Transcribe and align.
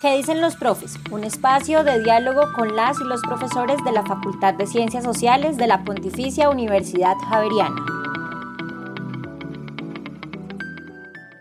¿Qué 0.00 0.14
dicen 0.14 0.42
los 0.42 0.56
profes? 0.56 0.96
Un 1.10 1.24
espacio 1.24 1.82
de 1.82 2.02
diálogo 2.02 2.52
con 2.54 2.76
las 2.76 3.00
y 3.00 3.04
los 3.04 3.22
profesores 3.22 3.78
de 3.82 3.92
la 3.92 4.04
Facultad 4.04 4.52
de 4.52 4.66
Ciencias 4.66 5.02
Sociales 5.02 5.56
de 5.56 5.66
la 5.66 5.84
Pontificia 5.84 6.50
Universidad 6.50 7.14
Javeriana. 7.30 7.82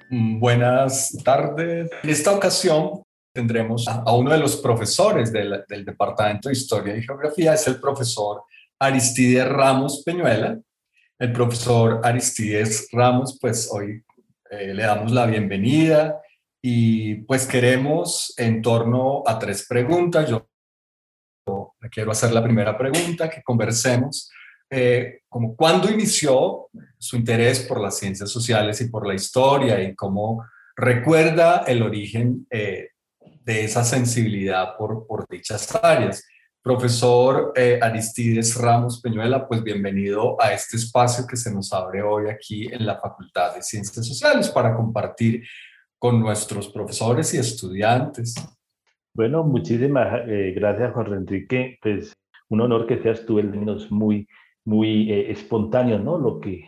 Buenas 0.10 1.18
tardes. 1.26 1.91
En 2.02 2.10
esta 2.10 2.31
ocasión 2.31 3.04
tendremos 3.33 3.90
a 3.90 4.15
uno 4.15 4.31
de 4.31 4.38
los 4.38 4.56
profesores 4.56 5.33
del, 5.33 5.65
Departamento 5.67 6.47
de 6.47 6.53
Historia 6.53 6.96
y 6.96 7.03
Geografía, 7.03 7.56
es 7.56 7.67
el 7.67 7.81
profesor 7.81 8.44
Aristides 8.79 9.49
Ramos 9.49 10.01
Peñuela. 10.06 10.58
El 11.19 11.33
profesor 11.33 11.99
Aristides 12.03 12.87
Ramos, 12.94 13.37
pues 13.42 13.69
hoy 13.69 14.01
eh, 14.49 14.74
le 14.74 14.83
damos 14.83 15.12
la 15.12 15.26
bienvenida 15.26 16.22
y 16.68 17.18
pues 17.26 17.45
queremos 17.45 18.34
en 18.38 18.59
torno 18.59 19.21
a 19.27 19.38
tres 19.38 19.67
preguntas. 19.70 20.27
Yo 20.27 20.49
quiero 21.91 22.09
hacer 22.09 22.31
la 22.31 22.41
primera 22.41 22.76
pregunta, 22.76 23.30
que 23.30 23.44
conversemos 23.44 24.31
eh, 24.72 25.20
como 25.30 25.55
cuándo 25.55 25.91
inició 25.91 26.70
su 26.98 27.17
interés 27.17 27.59
por 27.59 27.80
las 27.80 27.99
ciencias 27.99 28.31
sociales 28.31 28.81
y 28.81 28.89
por 28.89 29.05
la 29.05 29.13
historia 29.13 29.80
y 29.80 29.94
cómo 29.94 30.44
recuerda 30.75 31.66
el 31.67 31.84
origen 31.84 32.48
eh, 32.49 32.89
de 33.44 33.63
esa 33.63 33.84
sensibilidad 33.84 34.75
por, 34.75 35.05
por 35.05 35.27
dichas 35.30 35.70
áreas. 35.84 36.25
Profesor 36.63 37.53
eh, 37.55 37.77
Aristides 37.80 38.55
Ramos 38.55 39.02
Peñuela, 39.02 39.47
pues 39.47 39.61
bienvenido 39.61 40.41
a 40.41 40.52
este 40.52 40.77
espacio 40.77 41.27
que 41.27 41.38
se 41.38 41.53
nos 41.53 41.72
abre 41.73 42.02
hoy 42.02 42.27
aquí 42.27 42.66
en 42.73 42.88
la 42.88 43.00
Facultad 43.00 43.53
de 43.53 43.61
Ciencias 43.61 44.08
Sociales 44.08 44.50
para 44.50 44.75
compartir 44.75 45.44
con 45.99 46.20
nuestros 46.20 46.70
profesores 46.70 47.34
y 47.34 47.38
estudiantes. 47.38 48.36
Bueno, 49.13 49.44
muchísimas 49.44 50.27
eh, 50.27 50.53
gracias, 50.55 50.94
Jorge 50.94 51.16
Enrique. 51.16 51.78
Pues 51.81 52.14
un 52.50 52.61
honor 52.61 52.86
que 52.86 53.02
seas 53.02 53.25
tú 53.25 53.39
el 53.39 53.50
menos 53.50 53.92
muy, 53.92 54.28
muy 54.66 55.11
eh, 55.11 55.31
espontáneo, 55.31 56.00
¿no? 56.00 56.17
Lo 56.17 56.39
que 56.39 56.67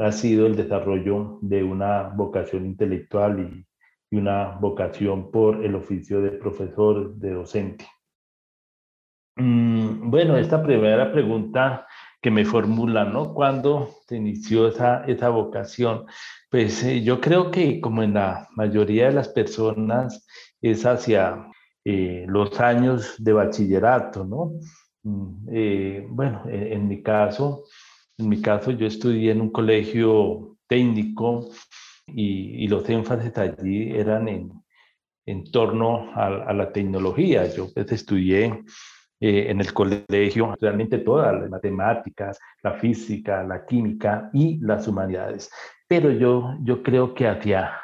ha 0.00 0.10
sido 0.10 0.46
el 0.46 0.56
desarrollo 0.56 1.38
de 1.40 1.62
una 1.62 2.02
vocación 2.08 2.66
intelectual 2.66 3.38
y, 3.38 3.66
y 4.10 4.18
una 4.18 4.58
vocación 4.58 5.30
por 5.30 5.64
el 5.64 5.76
oficio 5.76 6.20
de 6.20 6.32
profesor, 6.32 7.14
de 7.14 7.30
docente. 7.30 7.86
Mm, 9.36 10.10
bueno, 10.10 10.36
esta 10.36 10.62
primera 10.62 11.12
pregunta 11.12 11.86
que 12.22 12.30
me 12.30 12.44
formula, 12.44 13.04
¿no? 13.04 13.34
¿Cuándo 13.34 13.96
se 14.08 14.16
inició 14.16 14.68
esa, 14.68 15.04
esa 15.04 15.28
vocación? 15.28 16.06
Pues 16.50 16.82
eh, 16.82 17.02
yo 17.02 17.20
creo 17.20 17.50
que 17.50 17.80
como 17.80 18.02
en 18.02 18.14
la 18.14 18.48
mayoría 18.56 19.06
de 19.06 19.12
las 19.12 19.28
personas 19.28 20.26
es 20.60 20.84
hacia 20.86 21.46
eh, 21.84 22.24
los 22.28 22.58
años 22.60 23.14
de 23.18 23.32
bachillerato, 23.32 24.24
¿no? 24.24 24.52
Mm, 25.04 25.48
eh, 25.52 26.06
bueno, 26.08 26.42
en, 26.48 26.88
mi 26.88 27.02
caso, 27.02 27.64
en 28.18 28.28
mi 28.28 28.40
caso 28.40 28.72
yo 28.72 28.86
estudié 28.86 29.32
en 29.32 29.40
un 29.40 29.50
colegio 29.50 30.56
técnico 30.66 31.48
y, 32.08 32.66
los 32.68 32.88
énfasis 32.88 33.36
allí 33.38 33.92
eran 33.92 34.28
en, 34.28 34.52
en 35.26 35.44
torno 35.50 36.12
a, 36.14 36.52
la 36.52 36.72
tecnología. 36.72 37.46
Yo 37.54 37.72
pues, 37.72 37.90
estudié 37.92 38.64
eh, 39.18 39.46
en 39.48 39.60
el 39.60 39.72
colegio 39.72 40.54
realmente 40.60 40.98
todas 40.98 41.34
las 41.34 41.48
matemáticas, 41.48 42.38
la 42.62 42.72
física, 42.74 43.42
la 43.44 43.64
química 43.64 44.28
y 44.34 44.58
las 44.60 44.86
humanidades. 44.86 45.50
Pero 45.88 46.10
yo, 46.10 46.54
yo 46.62 46.82
creo 46.82 47.14
que 47.14 47.26
hacia, 47.26 47.80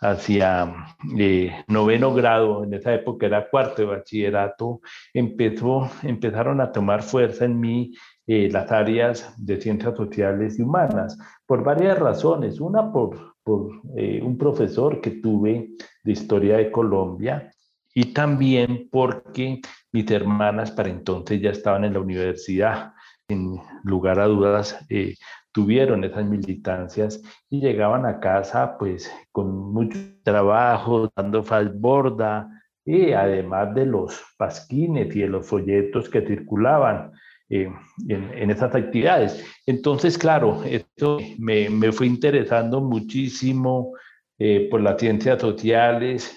hacia 0.00 0.74
eh, 1.18 1.64
noveno 1.68 2.12
grado, 2.12 2.62
en 2.62 2.74
esa 2.74 2.92
época 2.92 3.24
era 3.24 3.48
cuarto 3.48 3.80
de 3.80 3.88
bachillerato, 3.88 4.80
empezó, 5.14 5.88
empezaron 6.02 6.60
a 6.60 6.70
tomar 6.70 7.02
fuerza 7.02 7.46
en 7.46 7.58
mí 7.58 7.94
eh, 8.26 8.50
las 8.52 8.70
áreas 8.70 9.34
de 9.38 9.58
ciencias 9.58 9.96
sociales 9.96 10.58
y 10.58 10.62
humanas, 10.62 11.16
por 11.46 11.64
varias 11.64 11.98
razones. 11.98 12.60
Una, 12.60 12.92
por, 12.92 13.36
por 13.42 13.70
un 13.94 14.36
profesor 14.36 15.00
que 15.00 15.12
tuve 15.12 15.70
de 16.04 16.12
historia 16.12 16.58
de 16.58 16.70
Colombia, 16.70 17.50
y 17.98 18.12
también 18.12 18.90
porque 18.92 19.62
mis 19.96 20.10
hermanas 20.10 20.70
para 20.70 20.90
entonces 20.90 21.40
ya 21.40 21.50
estaban 21.50 21.84
en 21.84 21.94
la 21.94 22.00
universidad. 22.00 22.92
Sin 23.28 23.58
lugar 23.82 24.20
a 24.20 24.26
dudas, 24.26 24.78
eh, 24.90 25.14
tuvieron 25.52 26.04
esas 26.04 26.24
militancias 26.26 27.22
y 27.48 27.60
llegaban 27.60 28.04
a 28.04 28.20
casa 28.20 28.76
pues 28.78 29.10
con 29.32 29.72
mucho 29.72 29.98
trabajo, 30.22 31.10
dando 31.16 31.42
falborda 31.42 32.48
y 32.84 33.12
además 33.12 33.74
de 33.74 33.86
los 33.86 34.22
pasquines 34.36 35.16
y 35.16 35.20
de 35.20 35.28
los 35.28 35.48
folletos 35.48 36.08
que 36.08 36.20
circulaban 36.20 37.12
eh, 37.48 37.72
en, 38.06 38.50
esas 38.50 38.74
actividades. 38.74 39.44
Entonces, 39.64 40.18
claro, 40.18 40.62
esto 40.64 41.18
me, 41.38 41.70
me 41.70 41.90
fue 41.90 42.06
interesando 42.06 42.80
muchísimo 42.80 43.94
eh, 44.38 44.68
por 44.70 44.82
las 44.82 45.00
ciencias 45.00 45.40
sociales, 45.40 46.36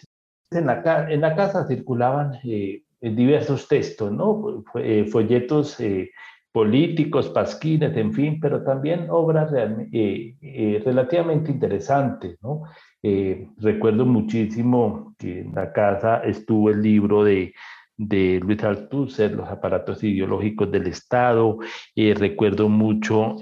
en 0.52 0.66
la, 0.66 1.08
en 1.10 1.22
la 1.22 1.36
casa 1.36 1.68
circulaban 1.68 2.40
eh, 2.44 2.84
diversos 3.02 3.68
textos, 3.68 4.12
¿no? 4.12 4.64
Eh, 4.76 5.06
folletos 5.06 5.80
eh, 5.80 6.12
políticos, 6.52 7.30
pasquines, 7.30 7.96
en 7.96 8.14
fin, 8.14 8.40
pero 8.40 8.64
también 8.64 9.08
obras 9.10 9.52
relativamente 9.52 11.52
interesantes, 11.52 12.38
¿no? 12.42 12.64
recuerdo 13.58 14.06
muchísimo 14.06 15.16
que 15.18 15.42
en 15.42 15.54
la 15.54 15.72
casa 15.72 16.18
estuvo 16.18 16.72
el 16.72 16.82
libro 16.82 17.24
de, 17.24 17.54
de 17.96 18.42
Luis 18.44 18.64
Althusser, 18.64 19.32
Los 19.32 19.48
aparatos 19.48 20.04
ideológicos 20.04 20.72
del 20.72 20.88
Estado. 20.88 21.60
recuerdo 21.96 22.68
mucho 22.68 23.38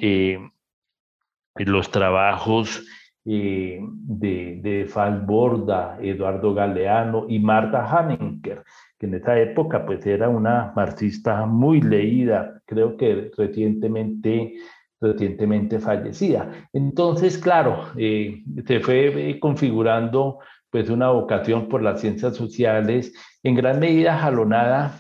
los 1.66 1.90
trabajos 1.90 2.86
eh, 3.30 3.80
de, 3.82 4.60
de 4.62 4.86
Falborda, 4.86 5.98
Eduardo 6.02 6.54
Galeano 6.54 7.26
y 7.28 7.40
Marta 7.40 7.86
Hanenker, 7.86 8.64
que 9.00 9.06
en 9.06 9.16
esa 9.16 9.40
época 9.40 9.86
pues 9.86 10.06
era 10.06 10.30
una 10.30 10.74
marxista 10.76 11.46
muy 11.46 11.82
leída, 11.82 12.62
creo 12.66 12.98
que 12.98 13.32
recientemente, 13.38 14.56
recientemente 15.00 15.80
fallecida. 15.80 16.70
Entonces, 16.74 17.38
claro, 17.38 17.86
eh, 17.98 18.44
se 18.66 18.80
fue 18.80 19.30
eh, 19.30 19.40
configurando 19.40 20.40
pues 20.70 20.90
una 20.90 21.10
vocación 21.10 21.70
por 21.70 21.82
las 21.82 22.02
ciencias 22.02 22.36
sociales, 22.36 23.14
en 23.44 23.56
gran 23.56 23.80
medida 23.80 24.18
jalonada, 24.18 25.00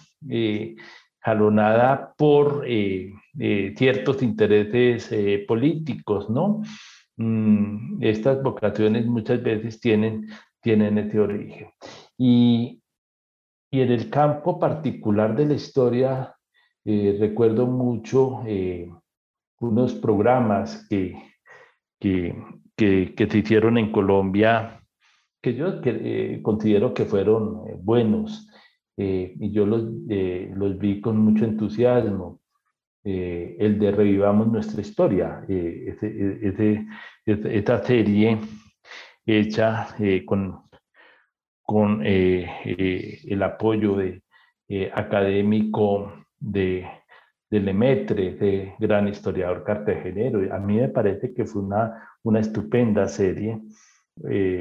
jalonada 1.20 2.14
por 2.18 2.66
ciertos 2.66 4.24
intereses 4.24 5.12
políticos, 5.46 6.30
¿no? 6.30 6.62
Mm, 7.18 8.02
estas 8.04 8.42
vocaciones 8.44 9.06
muchas 9.08 9.42
veces 9.44 9.80
tienen, 9.80 10.30
tienen 10.62 10.98
ese 11.00 11.20
origen. 11.20 11.70
Y, 12.18 12.82
y 13.70 13.82
en 13.82 13.92
el 13.92 14.10
campo 14.10 14.60
particular 14.60 15.36
de 15.36 15.46
la 15.46 15.54
historia, 15.54 16.36
eh, 16.86 17.18
recuerdo 17.20 17.68
mucho 17.68 18.42
eh, 18.46 18.90
unos 19.60 19.94
programas 19.96 20.88
que, 20.90 21.22
que, 22.00 22.34
que, 22.76 23.28
se 23.30 23.38
hicieron 23.38 23.78
en 23.78 23.92
Colombia 23.92 24.82
que 25.42 25.54
yo 25.54 25.82
eh, 25.84 26.40
considero 26.42 26.94
que 26.94 27.06
fueron 27.06 27.84
buenos 27.84 28.50
y 29.00 29.52
yo 29.52 29.68
los, 29.68 29.84
los 29.84 30.80
vi 30.80 31.02
con 31.02 31.20
mucho 31.20 31.46
entusiasmo. 31.46 32.40
El 33.04 33.78
de 33.78 33.92
Revivamos 33.92 34.48
nuestra 34.48 34.82
historia, 34.82 35.46
eh, 35.48 35.96
esta 37.26 37.84
serie 37.84 38.40
hecha 39.26 39.96
con, 40.26 40.67
con 41.68 42.02
el 42.04 43.44
apoyo 43.44 43.98
de, 43.98 44.22
académico 44.94 46.14
de, 46.40 46.88
de 47.52 47.60
Lemetre, 47.60 48.36
de 48.36 48.74
gran 48.80 49.08
historiador 49.10 49.64
cartagenero. 49.66 50.40
A 50.54 50.60
mí 50.60 50.78
me 50.78 50.88
parece 50.88 51.34
que 51.34 51.46
fue 51.46 51.62
una, 51.64 52.10
una 52.24 52.40
estupenda 52.40 53.08
serie. 53.08 53.60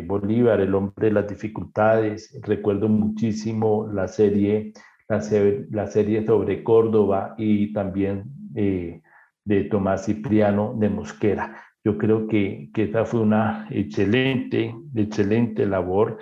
Bolívar, 0.04 0.60
el 0.60 0.74
hombre 0.74 1.06
de 1.06 1.12
las 1.12 1.28
dificultades. 1.28 2.38
Recuerdo 2.42 2.88
muchísimo 2.88 3.88
la 3.90 4.06
serie 4.08 4.72
la, 5.08 5.86
serie 5.86 6.24
sobre 6.24 6.62
Córdoba 6.62 7.34
y 7.38 7.72
también 7.72 8.24
eh, 8.54 9.02
de 9.44 9.64
Tomás 9.64 10.06
Cipriano 10.06 10.74
de 10.76 10.88
Mosquera. 10.88 11.62
Yo 11.84 11.96
creo 11.98 12.26
que, 12.26 12.70
que 12.74 12.84
esa 12.84 13.04
fue 13.04 13.20
una 13.20 13.68
excelente, 13.70 14.74
excelente 14.94 15.66
labor 15.66 16.18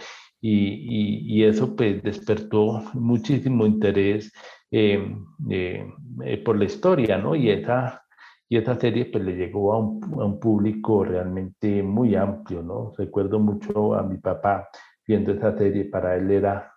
y, 0.47 1.43
eso 1.45 1.75
pues 1.75 2.03
despertó 2.03 2.83
muchísimo 2.95 3.67
interés 3.67 4.33
eh, 4.71 5.17
eh, 5.51 6.43
por 6.45 6.59
la 6.59 6.65
historia, 6.65 7.17
¿no? 7.17 7.35
Y 7.35 7.51
esa, 7.51 8.03
y 8.49 8.59
esa 8.59 8.79
serie 8.79 9.07
pues 9.07 9.25
le 9.25 9.37
llegó 9.37 9.73
a 9.73 9.79
un, 9.79 10.39
público 10.41 11.05
realmente 11.05 11.83
muy 11.83 12.15
amplio, 12.15 12.63
¿no? 12.63 12.93
Recuerdo 12.97 13.39
mucho 13.39 13.95
a 13.95 14.03
mi 14.03 14.19
papá 14.19 14.69
viendo 15.07 15.33
esa 15.33 15.57
serie, 15.57 15.87
para 15.87 16.17
él 16.17 16.31
era 16.31 16.73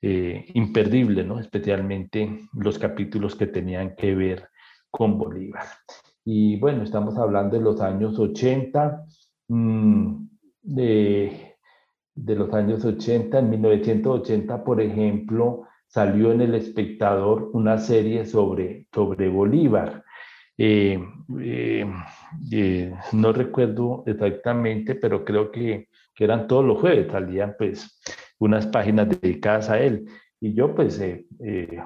eh, 0.00 0.46
imperdible, 0.54 1.24
¿no? 1.24 1.38
especialmente 1.38 2.40
los 2.54 2.78
capítulos 2.78 3.36
que 3.36 3.46
tenían 3.46 3.94
que 3.96 4.14
ver 4.14 4.48
con 4.90 5.16
Bolívar. 5.18 5.64
Y 6.24 6.58
bueno, 6.58 6.82
estamos 6.82 7.16
hablando 7.16 7.56
de 7.56 7.62
los 7.62 7.80
años 7.80 8.18
80, 8.18 9.04
mm, 9.48 10.26
de, 10.62 11.51
de 12.14 12.34
los 12.36 12.52
años 12.52 12.84
80, 12.84 13.38
en 13.38 13.50
1980, 13.50 14.64
por 14.64 14.80
ejemplo, 14.80 15.64
salió 15.86 16.32
en 16.32 16.40
El 16.40 16.54
Espectador 16.54 17.50
una 17.52 17.78
serie 17.78 18.24
sobre, 18.24 18.86
sobre 18.92 19.28
Bolívar. 19.28 20.04
Eh, 20.56 20.98
eh, 21.40 21.86
eh, 22.50 22.94
no 23.12 23.32
recuerdo 23.32 24.02
exactamente, 24.06 24.94
pero 24.94 25.24
creo 25.24 25.50
que, 25.50 25.88
que, 26.14 26.24
eran 26.24 26.46
todos 26.46 26.64
los 26.64 26.78
jueves, 26.80 27.10
salían 27.10 27.54
pues 27.58 28.00
unas 28.38 28.66
páginas 28.66 29.08
dedicadas 29.08 29.70
a 29.70 29.80
él. 29.80 30.06
Y 30.40 30.54
yo 30.54 30.74
pues 30.74 31.00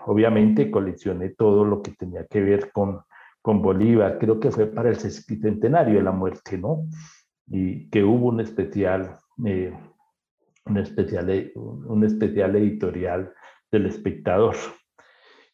obviamente 0.06 0.70
coleccioné 0.70 1.30
todo 1.30 1.64
lo 1.64 1.82
que 1.82 1.90
tenía 1.90 2.26
que 2.26 2.40
ver 2.40 2.72
con, 2.72 3.00
con 3.42 3.60
Bolívar, 3.60 4.18
creo 4.18 4.40
que 4.40 4.50
fue 4.50 4.66
para 4.66 4.88
el 4.88 4.96
centenario 4.96 5.96
de 5.96 6.02
la 6.02 6.12
muerte, 6.12 6.56
¿no? 6.56 6.86
Y 7.48 7.90
que 7.90 8.02
hubo 8.02 8.28
un 8.28 8.40
especial, 8.40 9.18
un 10.66 10.78
especial, 10.78 11.52
un 11.54 12.04
especial 12.04 12.56
editorial 12.56 13.32
del 13.70 13.86
espectador. 13.86 14.56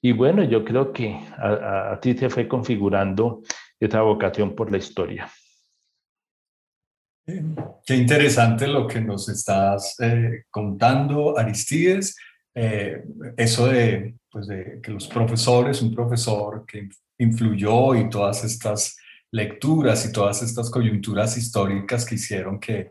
Y 0.00 0.12
bueno, 0.12 0.42
yo 0.42 0.64
creo 0.64 0.92
que 0.92 1.14
a, 1.38 1.98
ti 2.00 2.16
se 2.16 2.28
fue 2.28 2.48
configurando 2.48 3.42
esa 3.78 4.02
vocación 4.02 4.54
por 4.54 4.70
la 4.70 4.78
historia. 4.78 5.30
Qué 7.24 7.94
interesante 7.96 8.66
lo 8.66 8.86
que 8.88 9.00
nos 9.00 9.28
estás 9.28 9.94
eh, 10.00 10.44
contando, 10.50 11.38
Aristides. 11.38 12.16
Eh, 12.54 13.02
eso 13.36 13.68
de, 13.68 14.16
pues 14.28 14.48
de 14.48 14.80
que 14.82 14.90
los 14.90 15.06
profesores, 15.06 15.80
un 15.82 15.94
profesor 15.94 16.64
que 16.66 16.88
influyó 17.18 17.94
y 17.94 18.10
todas 18.10 18.42
estas 18.44 18.96
lecturas 19.30 20.04
y 20.04 20.12
todas 20.12 20.42
estas 20.42 20.68
coyunturas 20.68 21.38
históricas 21.38 22.04
que 22.04 22.16
hicieron 22.16 22.58
que 22.58 22.90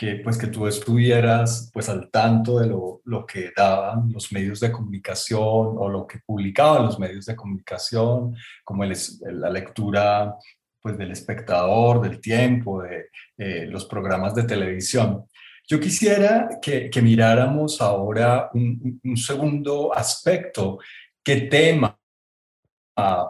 que, 0.00 0.16
pues, 0.16 0.38
que 0.38 0.46
tú 0.46 0.66
estuvieras 0.66 1.70
pues, 1.74 1.90
al 1.90 2.10
tanto 2.10 2.58
de 2.58 2.68
lo, 2.68 3.02
lo, 3.04 3.26
que 3.26 3.52
daban 3.54 4.10
los 4.10 4.32
medios 4.32 4.58
de 4.58 4.72
comunicación 4.72 5.38
o 5.76 5.90
lo 5.90 6.06
que 6.06 6.20
publicaban 6.24 6.86
los 6.86 6.98
medios 6.98 7.26
de 7.26 7.36
comunicación, 7.36 8.34
como 8.64 8.82
el, 8.84 8.96
la 9.32 9.50
lectura 9.50 10.36
pues, 10.80 10.96
del 10.96 11.10
espectador, 11.10 12.00
del 12.00 12.18
tiempo, 12.18 12.82
de 12.82 13.10
eh, 13.36 13.66
los 13.66 13.84
programas 13.84 14.34
de 14.34 14.44
televisión. 14.44 15.26
Yo 15.68 15.78
quisiera 15.78 16.48
que, 16.62 16.88
que 16.88 17.02
miráramos 17.02 17.82
ahora 17.82 18.48
un, 18.54 18.98
un, 19.04 19.16
segundo 19.18 19.94
aspecto. 19.94 20.78
¿Qué 21.22 21.42
tema 21.42 21.99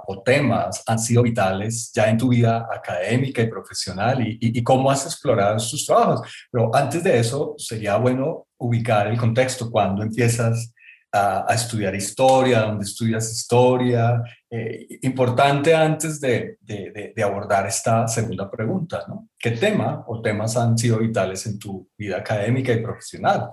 o 0.06 0.22
temas 0.22 0.82
han 0.86 0.98
sido 0.98 1.22
vitales 1.22 1.90
ya 1.94 2.08
en 2.08 2.18
tu 2.18 2.28
vida 2.28 2.68
académica 2.72 3.42
y 3.42 3.48
profesional 3.48 4.18
y, 4.22 4.62
cómo 4.62 4.90
has 4.90 5.04
explorado 5.06 5.56
estos 5.56 5.84
trabajos. 5.86 6.28
Pero 6.50 6.74
antes 6.74 7.02
de 7.02 7.18
eso, 7.18 7.54
sería 7.58 7.96
bueno 7.96 8.46
ubicar 8.58 9.06
el 9.06 9.18
contexto, 9.18 9.70
cuando 9.70 10.02
empiezas 10.02 10.72
a, 11.12 11.46
estudiar 11.54 11.94
historia, 11.94 12.60
dónde 12.60 12.84
estudias 12.84 13.32
historia. 13.32 14.22
Eh, 14.48 14.98
importante 15.02 15.74
antes 15.74 16.20
de, 16.20 16.58
de, 16.60 17.12
de, 17.14 17.22
abordar 17.22 17.66
esta 17.66 18.06
segunda 18.06 18.50
pregunta, 18.50 19.04
¿no? 19.08 19.28
¿Qué 19.38 19.52
tema 19.52 20.04
o 20.06 20.20
temas 20.20 20.56
han 20.56 20.78
sido 20.78 20.98
vitales 20.98 21.46
en 21.46 21.58
tu 21.58 21.88
vida 21.98 22.18
académica 22.18 22.72
y 22.72 22.82
profesional? 22.82 23.50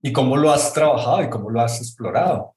¿Y 0.00 0.12
cómo 0.12 0.36
lo 0.36 0.50
has 0.50 0.72
trabajado 0.72 1.22
y 1.22 1.28
cómo 1.28 1.50
lo 1.50 1.60
has 1.60 1.78
explorado? 1.80 2.55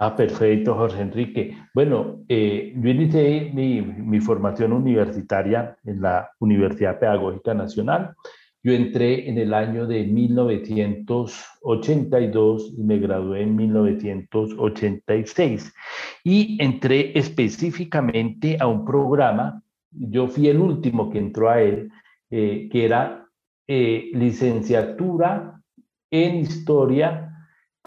Ah, 0.00 0.14
perfecto, 0.14 0.76
Jorge 0.76 1.02
Enrique. 1.02 1.58
Bueno, 1.74 2.20
eh, 2.28 2.72
yo 2.76 2.88
inicié 2.88 3.50
mi, 3.52 4.20
formación 4.20 4.72
universitaria 4.72 5.76
en 5.84 6.00
la 6.00 6.30
Universidad 6.38 7.00
Pedagógica 7.00 7.52
Nacional. 7.52 8.14
Yo 8.62 8.72
entré 8.72 9.28
en 9.28 9.38
el 9.38 9.52
año 9.52 9.88
de 9.88 10.04
1982 10.04 12.74
y 12.78 12.82
me 12.84 12.98
gradué 12.98 13.42
en 13.42 13.56
1986. 13.56 15.74
Y 16.22 16.56
entré 16.62 17.18
específicamente 17.18 18.56
a 18.60 18.68
un 18.68 18.84
programa, 18.84 19.64
yo 19.90 20.28
fui 20.28 20.46
el 20.46 20.58
último 20.58 21.10
que 21.10 21.18
entró 21.18 21.50
a 21.50 21.60
él, 21.60 21.90
eh, 22.30 22.68
que 22.70 22.84
era 22.84 23.26
eh, 23.66 24.12
licenciatura 24.14 25.60
en 26.08 26.36
historia 26.36 27.27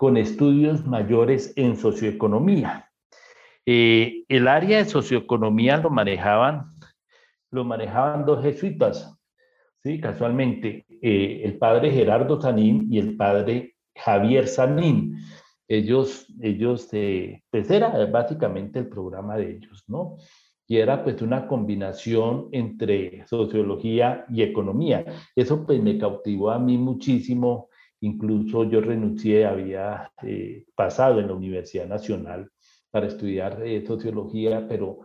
con 0.02 0.18
estudios 0.18 0.88
mayores 0.88 1.54
en 1.56 1.78
socioeconomía. 1.78 2.90
Eh, 3.68 4.24
el 4.30 4.48
área 4.48 4.80
de 4.80 4.86
socioeconomía 4.86 5.78
lo 5.78 5.92
manejaban, 5.92 6.74
lo 7.52 7.64
manejaban 7.66 8.26
dos 8.26 8.42
jesuitas, 8.42 9.16
¿sí? 9.84 10.00
casualmente, 10.02 10.88
eh, 10.90 11.44
el 11.46 11.60
padre 11.60 11.92
Gerardo 11.92 12.42
Sanín 12.42 12.88
y 12.90 12.98
el 12.98 13.16
padre 13.16 13.76
Javier 13.96 14.48
Sanín. 14.48 15.20
Ellos, 15.68 16.26
ellos 16.42 16.90
eh, 16.94 17.44
pues 17.52 17.70
era 17.70 18.04
básicamente 18.08 18.80
el 18.80 18.88
programa 18.90 19.38
de 19.38 19.52
ellos, 19.52 19.84
¿no? 19.86 20.18
Y 20.68 20.78
era 20.78 21.04
pues 21.04 21.22
una 21.22 21.48
combinación 21.48 22.50
entre 22.54 23.24
sociología 23.28 24.26
y 24.32 24.42
economía. 24.42 25.06
Eso 25.36 25.64
pues 25.64 25.80
me 25.80 26.00
cautivó 26.00 26.50
a 26.50 26.58
mí 26.58 26.80
muchísimo 26.80 27.70
Incluso 28.02 28.64
yo 28.64 28.82
renuncié, 28.82 29.46
había 29.46 30.12
eh, 30.24 30.66
pasado 30.76 31.20
en 31.20 31.28
la 31.28 31.34
Universidad 31.34 31.88
Nacional 31.88 32.50
para 32.90 33.08
estudiar 33.08 33.62
eh, 33.64 33.86
sociología, 33.86 34.68
pero, 34.68 35.00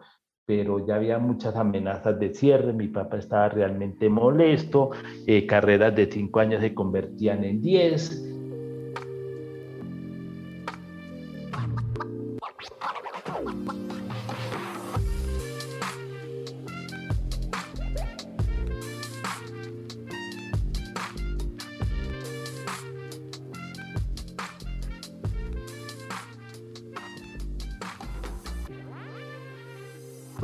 pero 0.45 0.85
ya 0.87 0.97
había 0.97 1.19
muchas 1.19 1.55
amenazas 1.57 2.19
de 2.19 2.35
cierre, 2.35 2.73
mi 2.73 2.89
papá 2.89 3.19
estaba 3.19 3.49
realmente 3.51 4.09
molesto, 4.09 4.91
eh, 5.27 5.47
carreras 5.47 5.95
de 5.95 6.11
cinco 6.11 6.41
años 6.41 6.63
se 6.63 6.75
convertían 6.75 7.45
en 7.45 7.61
diez, 7.61 8.23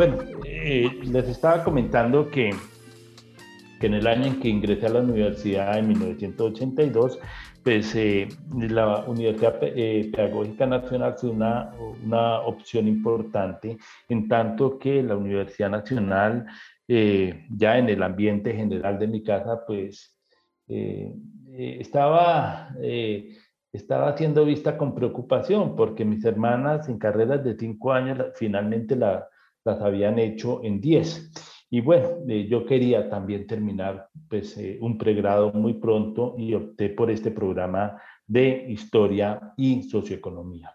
Bueno, 0.05 0.19
eh, 0.45 0.91
les 1.05 1.29
estaba 1.29 1.63
comentando 1.63 2.29
que, 2.29 2.51
que, 3.79 3.87
en 3.87 3.95
el 3.95 4.09
año 4.09 4.25
en 4.25 4.41
que 4.41 4.49
ingresé 4.49 4.87
a 4.87 4.89
la 4.89 4.99
universidad, 4.99 5.79
en 5.79 5.87
1982, 5.87 7.21
pues 7.63 7.95
eh, 7.95 8.27
la 8.53 9.05
Universidad 9.05 9.59
eh, 9.63 10.11
Pedagógica 10.13 10.67
Nacional 10.67 11.15
fue 11.17 11.31
una, 11.31 11.71
una, 12.05 12.41
opción 12.41 12.89
importante, 12.89 13.79
en 14.09 14.27
tanto 14.27 14.77
que 14.77 15.05
la 15.05 15.17
Universidad 15.17 15.71
Nacional, 15.71 16.47
ya 16.89 17.79
en 17.79 17.89
el 17.89 18.03
ambiente 18.03 18.57
general 18.57 18.99
de 18.99 19.07
mi 19.07 19.23
casa, 19.23 19.65
pues 19.65 20.19
estaba 21.47 22.75
estaba 23.73 24.17
siendo 24.17 24.45
vista 24.45 24.77
con 24.77 24.97
preocupación 24.97 25.77
porque 25.77 26.05
mis 26.05 26.25
hermanas 26.25 26.89
en 26.89 26.99
carreras 26.99 27.45
de 27.45 27.57
cinco 27.57 27.93
años 27.93 28.19
finalmente 28.35 28.97
la, 28.97 29.27
las 29.65 29.81
habían 29.81 30.19
hecho 30.19 30.63
en 30.63 30.81
10. 30.81 31.33
Y 31.73 31.81
bueno, 31.81 32.19
eh, 32.29 32.47
yo 32.49 32.67
quería 32.67 33.09
también 33.09 33.47
terminar 33.47 34.09
pues, 34.29 34.59
eh, 34.59 34.77
un 34.83 34.99
pregrado 34.99 35.53
muy 35.55 35.73
pronto 35.73 36.35
y 36.37 36.53
opté 36.53 36.91
por 36.91 37.11
este 37.11 37.31
programa 37.31 37.99
de 38.27 38.67
historia 38.69 39.55
y 39.57 39.83
socioeconomía. 39.85 40.71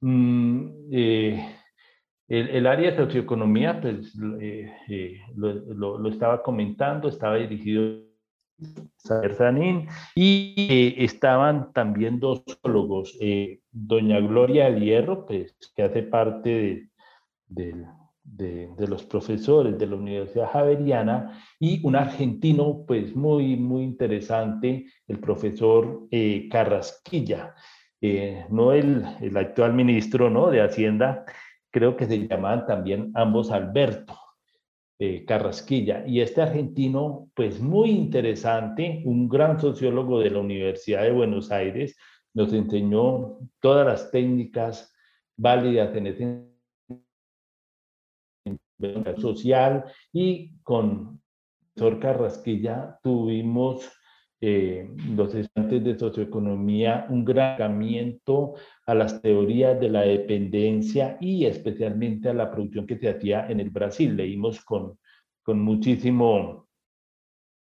Mm, 0.00 0.90
eh, 0.92 1.56
el, 2.28 2.66
área 2.68 2.92
de 2.92 2.96
socioeconomía, 2.98 3.80
pues 3.80 4.14
lo, 4.14 6.08
estaba 6.08 6.40
comentando, 6.40 7.08
estaba 7.08 7.34
dirigido 7.34 8.04
a 9.10 9.34
Sanín 9.34 9.88
y 10.14 10.94
estaban 10.98 11.72
también 11.72 12.20
dos 12.20 12.44
sociólogos, 12.46 13.18
doña 13.72 14.20
Gloria 14.20 14.70
del 14.70 14.84
Hierro, 14.84 15.26
pues, 15.26 15.56
que 15.74 15.82
hace 15.82 16.02
parte 16.04 16.48
de, 16.48 16.88
del 17.48 17.86
de, 18.36 18.68
los 18.86 19.04
profesores 19.04 19.78
de 19.78 19.86
la 19.86 19.96
Universidad 19.96 20.50
Javeriana 20.50 21.42
y 21.58 21.84
un 21.86 21.96
argentino 21.96 22.84
pues 22.86 23.14
muy, 23.14 23.56
muy 23.56 23.82
interesante, 23.82 24.86
el 25.06 25.18
profesor 25.18 26.06
eh, 26.10 26.48
Carrasquilla, 26.50 27.54
eh, 28.00 28.44
no 28.50 28.72
el, 28.72 29.04
el, 29.20 29.36
actual 29.36 29.74
ministro 29.74 30.30
¿no? 30.30 30.50
de 30.50 30.62
Hacienda, 30.62 31.24
creo 31.70 31.96
que 31.96 32.06
se 32.06 32.26
llamaban 32.26 32.66
también 32.66 33.10
ambos 33.14 33.50
Alberto. 33.50 34.14
Eh, 35.00 35.24
Carrasquilla 35.24 36.04
y 36.08 36.20
este 36.22 36.42
argentino, 36.42 37.30
pues 37.34 37.60
muy 37.60 37.90
interesante, 37.90 39.00
un 39.04 39.28
gran 39.28 39.60
sociólogo 39.60 40.18
de 40.18 40.30
la 40.30 40.40
Universidad 40.40 41.04
de 41.04 41.12
Buenos 41.12 41.52
Aires, 41.52 41.96
nos 42.34 42.52
enseñó 42.52 43.38
todas 43.60 43.86
las 43.86 44.10
técnicas 44.10 44.92
válidas 45.36 45.94
en 45.94 46.08
ese 46.08 46.47
social 49.18 49.84
y 50.12 50.52
con 50.62 51.20
profesor 51.74 52.00
Carrasquilla 52.00 52.98
tuvimos 53.02 53.88
eh, 54.40 54.88
los 55.16 55.34
estudiantes 55.34 55.82
de 55.82 55.98
socioeconomía 55.98 57.06
un 57.08 57.24
gran 57.24 57.54
acercamiento 57.54 58.54
a 58.86 58.94
las 58.94 59.20
teorías 59.20 59.80
de 59.80 59.88
la 59.88 60.02
dependencia 60.02 61.16
y 61.20 61.44
especialmente 61.44 62.28
a 62.28 62.34
la 62.34 62.50
producción 62.50 62.86
que 62.86 62.98
se 62.98 63.08
hacía 63.08 63.48
en 63.48 63.58
el 63.58 63.70
Brasil. 63.70 64.16
Leímos 64.16 64.64
con, 64.64 64.98
con 65.42 65.60
muchísimo 65.60 66.68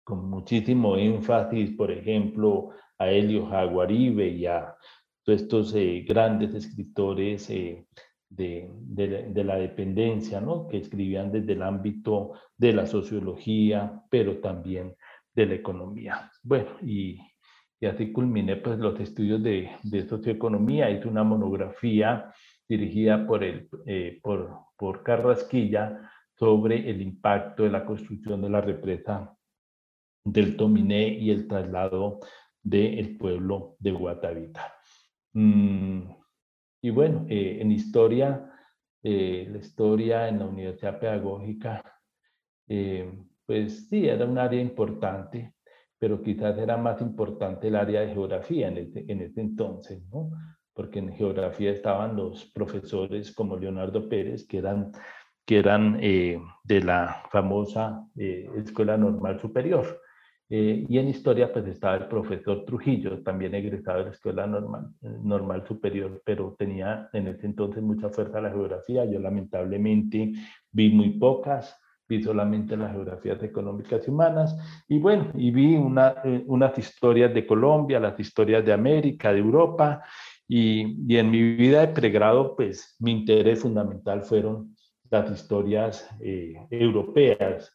con 0.03 0.29
muchísimo 0.29 0.95
énfasis, 0.95 1.71
por 1.71 1.91
ejemplo, 1.91 2.69
a 2.97 3.09
Helio 3.09 3.45
Jaguaribe 3.47 4.29
y 4.29 4.45
a 4.45 4.73
todos 5.23 5.41
estos 5.41 5.75
eh, 5.75 6.05
grandes 6.07 6.53
escritores 6.53 7.49
eh, 7.49 7.85
de, 8.29 8.69
de, 8.73 9.43
la 9.43 9.55
dependencia, 9.55 10.41
¿no? 10.41 10.67
que 10.67 10.77
escribían 10.77 11.31
desde 11.31 11.53
el 11.53 11.61
ámbito 11.61 12.33
de 12.57 12.73
la 12.73 12.85
sociología, 12.85 14.01
pero 14.09 14.39
también 14.39 14.95
de 15.33 15.45
la 15.45 15.55
economía. 15.55 16.31
Bueno, 16.43 16.71
y, 16.81 17.19
y 17.79 17.85
así 17.85 18.11
culminé 18.11 18.57
pues, 18.57 18.79
los 18.79 18.99
estudios 18.99 19.41
de, 19.41 19.69
de, 19.83 20.07
socioeconomía. 20.07 20.89
Hice 20.89 21.07
una 21.07 21.23
monografía 21.23 22.33
dirigida 22.67 23.25
por, 23.25 23.43
el, 23.43 23.69
eh, 23.85 24.19
por, 24.21 24.57
por 24.75 25.03
Carrasquilla 25.03 26.09
sobre 26.37 26.89
el 26.89 27.01
impacto 27.01 27.63
de 27.63 27.71
la 27.71 27.85
construcción 27.85 28.41
de 28.41 28.49
la 28.49 28.61
represa 28.61 29.33
del 30.23 30.57
Tominé 30.57 31.07
y 31.07 31.31
el 31.31 31.47
traslado 31.47 32.19
del 32.61 33.17
pueblo 33.17 33.75
de 33.79 33.91
Guatavita. 33.91 34.73
Mm, 35.33 36.16
y 36.81 36.89
bueno, 36.89 37.25
eh, 37.29 37.57
en 37.61 37.71
historia, 37.71 38.51
eh, 39.03 39.47
la 39.49 39.57
historia 39.57 40.27
en 40.27 40.39
la 40.39 40.45
Universidad 40.45 40.99
Pedagógica, 40.99 41.81
eh, 42.67 43.11
pues 43.45 43.87
sí, 43.89 44.07
era 44.07 44.25
un 44.25 44.37
área 44.37 44.61
importante, 44.61 45.53
pero 45.97 46.21
quizás 46.21 46.57
era 46.57 46.77
más 46.77 47.01
importante 47.01 47.69
el 47.69 47.75
área 47.75 48.01
de 48.01 48.13
geografía 48.13 48.67
en 48.67 48.77
ese, 48.77 49.05
en 49.07 49.21
ese 49.21 49.41
entonces, 49.41 50.03
¿no? 50.09 50.29
Porque 50.73 50.99
en 50.99 51.13
geografía 51.13 51.71
estaban 51.71 52.15
los 52.15 52.45
profesores 52.45 53.33
como 53.33 53.57
Leonardo 53.57 54.07
Pérez, 54.07 54.45
que 54.45 54.59
eran 54.59 54.91
que 55.45 55.59
eran 55.59 55.97
de 55.97 56.81
la 56.83 57.23
famosa 57.31 58.05
Escuela 58.17 58.97
Normal 58.97 59.39
Superior. 59.39 60.01
Eh, 60.49 60.85
y 60.87 60.97
en 60.97 61.09
historia 61.09 61.51
pues 61.51 61.67
estaba 61.67 61.97
el 61.97 62.07
profesor 62.07 62.63
Trujillo, 62.63 63.21
también 63.21 63.53
egresado 63.53 63.99
de 63.99 64.05
la 64.05 64.11
Escuela 64.11 64.47
Normal, 64.47 64.91
normal 65.01 65.65
Superior, 65.67 66.21
pero 66.23 66.55
tenía 66.57 67.09
en 67.11 67.27
ese 67.27 67.47
entonces 67.47 67.83
mucha 67.83 68.09
fuerza 68.09 68.39
la 68.39 68.49
geografía. 68.49 69.03
Yo 69.05 69.19
lamentablemente 69.19 70.33
vi 70.71 70.89
muy 70.89 71.09
pocas, 71.11 71.77
vi 72.07 72.23
solamente 72.23 72.77
las 72.77 72.93
geografías 72.93 73.43
económicas 73.43 74.07
y 74.07 74.11
humanas. 74.11 74.55
Y 74.87 74.99
bueno, 74.99 75.31
y 75.35 75.51
vi 75.51 75.75
una, 75.75 76.15
eh, 76.23 76.43
unas 76.47 76.77
historias 76.77 77.33
de 77.33 77.45
Colombia, 77.45 77.99
las 77.99 78.17
historias 78.17 78.65
de 78.65 78.71
América, 78.71 79.33
de 79.33 79.39
Europa. 79.39 80.01
Y, 80.47 81.13
y, 81.13 81.17
en 81.17 81.29
mi 81.29 81.41
vida 81.57 81.81
de 81.81 81.89
pregrado, 81.89 82.55
pues 82.55 82.95
mi 82.99 83.11
interés 83.11 83.59
fundamental 83.59 84.23
fueron 84.23 84.73
las 85.09 85.29
historias 85.29 86.09
eh, 86.21 86.55
europeas. 86.69 87.73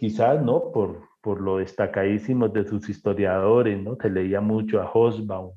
quizás 0.00 0.42
no 0.42 0.70
por, 0.72 1.15
por 1.26 1.40
lo 1.40 1.58
destacadísimos 1.58 2.52
de 2.52 2.64
sus 2.64 2.88
historiadores, 2.88 3.82
¿no? 3.82 3.96
Se 4.00 4.08
leía 4.08 4.40
mucho 4.40 4.80
a 4.80 4.88
Hosbaum, 4.94 5.56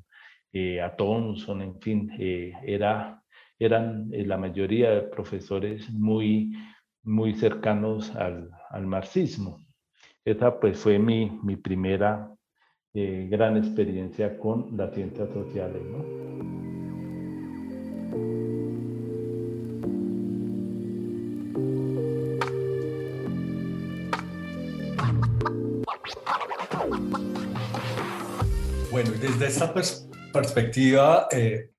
eh, 0.52 0.80
a 0.80 0.96
Thomson, 0.96 1.62
en 1.62 1.80
fin, 1.80 2.10
eh, 2.18 2.52
era, 2.64 3.22
eran 3.56 4.12
eh, 4.12 4.26
la 4.26 4.36
mayoría 4.36 4.90
de 4.90 5.02
profesores 5.02 5.88
muy, 5.92 6.56
muy 7.04 7.34
cercanos 7.34 8.16
al, 8.16 8.50
al 8.68 8.84
marxismo. 8.84 9.60
Esa 10.24 10.58
pues 10.58 10.76
fue 10.76 10.98
mi, 10.98 11.38
mi 11.44 11.54
primera 11.54 12.28
gran 12.92 13.56
experiencia 13.56 14.36
con 14.36 14.76
las 14.76 14.92
ciencias 14.92 15.28
sociales, 15.30 15.82
¿no? 15.84 16.59
Bueno, 29.02 29.16
desde 29.18 29.46
esta 29.46 29.72
perspectiva, 30.30 31.26
eh, 31.30 31.70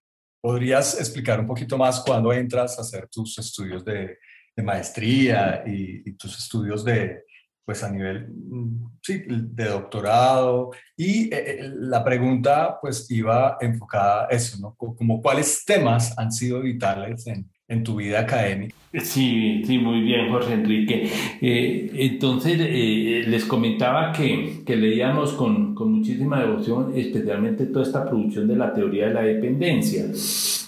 ¿podrías 0.41 0.99
explicar 0.99 1.39
un 1.39 1.45
poquito 1.45 1.77
más 1.77 1.99
cuándo 1.99 2.33
entras 2.33 2.79
a 2.79 2.81
hacer 2.81 3.07
tus 3.09 3.37
estudios 3.37 3.85
de, 3.85 4.17
maestría 4.63 5.63
y, 5.67 6.13
tus 6.13 6.35
estudios 6.35 6.83
de, 6.83 7.25
pues 7.63 7.83
a 7.83 7.91
nivel, 7.91 8.27
mm, 8.27 8.97
sí, 9.03 9.23
de 9.27 9.65
doctorado? 9.65 10.71
Y 10.97 11.31
eh, 11.31 11.59
eh, 11.59 11.71
la 11.75 12.03
pregunta, 12.03 12.79
pues, 12.81 13.05
iba 13.11 13.55
enfocada 13.61 14.25
a 14.25 14.29
eso, 14.29 14.57
¿no? 14.59 14.73
Como 14.75 15.21
cuáles 15.21 15.63
temas 15.63 16.17
han 16.17 16.31
sido 16.31 16.61
vitales 16.61 17.27
en, 17.27 17.47
en 17.71 17.83
tu 17.83 17.95
vida 17.95 18.19
académica. 18.19 18.75
Sí, 18.93 19.63
sí, 19.65 19.77
muy 19.77 20.01
bien, 20.01 20.29
Jorge 20.29 20.53
Enrique. 20.53 21.09
Eh, 21.41 21.91
entonces, 21.93 22.59
eh, 22.59 23.23
les 23.25 23.45
comentaba 23.45 24.11
que, 24.11 24.63
que 24.65 24.75
leíamos 24.75 25.31
con, 25.31 25.73
con, 25.73 25.93
muchísima 25.93 26.41
devoción, 26.41 26.91
especialmente 26.93 27.67
toda 27.67 27.85
esta 27.85 28.03
producción 28.03 28.49
de 28.49 28.57
la 28.57 28.73
teoría 28.73 29.07
de 29.07 29.13
la 29.13 29.21
dependencia. 29.21 30.03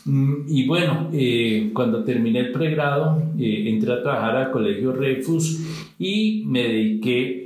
Mm, 0.05 0.45
y 0.47 0.65
bueno, 0.65 1.09
eh, 1.11 1.71
cuando 1.73 2.05
terminé 2.05 2.39
el 2.39 2.51
pregrado, 2.53 3.21
entré 3.37 3.91
a 3.91 4.01
trabajar 4.01 4.37
al 4.37 4.51
Colegio 4.51 4.93
Refus 4.93 5.59
y 5.99 6.43
me 6.45 6.63
dediqué 6.63 7.42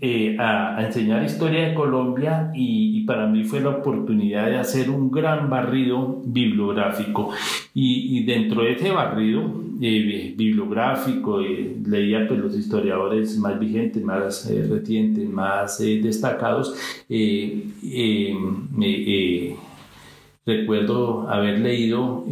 eh, 0.00 0.36
a, 0.38 0.84
enseñar 0.84 1.24
historia 1.24 1.68
de 1.68 1.74
Colombia 1.74 2.50
y, 2.54 3.04
para 3.04 3.26
mí 3.26 3.44
fue 3.44 3.60
la 3.60 3.70
oportunidad 3.70 4.46
de 4.46 4.58
hacer 4.58 4.90
un 4.90 5.10
gran 5.10 5.48
barrido 5.48 6.22
bibliográfico. 6.24 7.30
Y, 7.74 8.24
dentro 8.24 8.62
de 8.62 8.72
ese 8.72 8.90
barrido 8.90 9.42
eh, 9.80 10.34
bibliográfico 10.36 11.40
eh, 11.40 11.76
leía 11.86 12.26
pues 12.28 12.40
los 12.40 12.56
historiadores 12.56 13.38
más 13.38 13.58
vigentes, 13.58 14.02
más 14.02 14.46
recientes, 14.68 15.28
más 15.28 15.78
destacados 15.78 16.74
recuerdo 20.48 21.28
haber 21.28 21.60
leído 21.60 22.24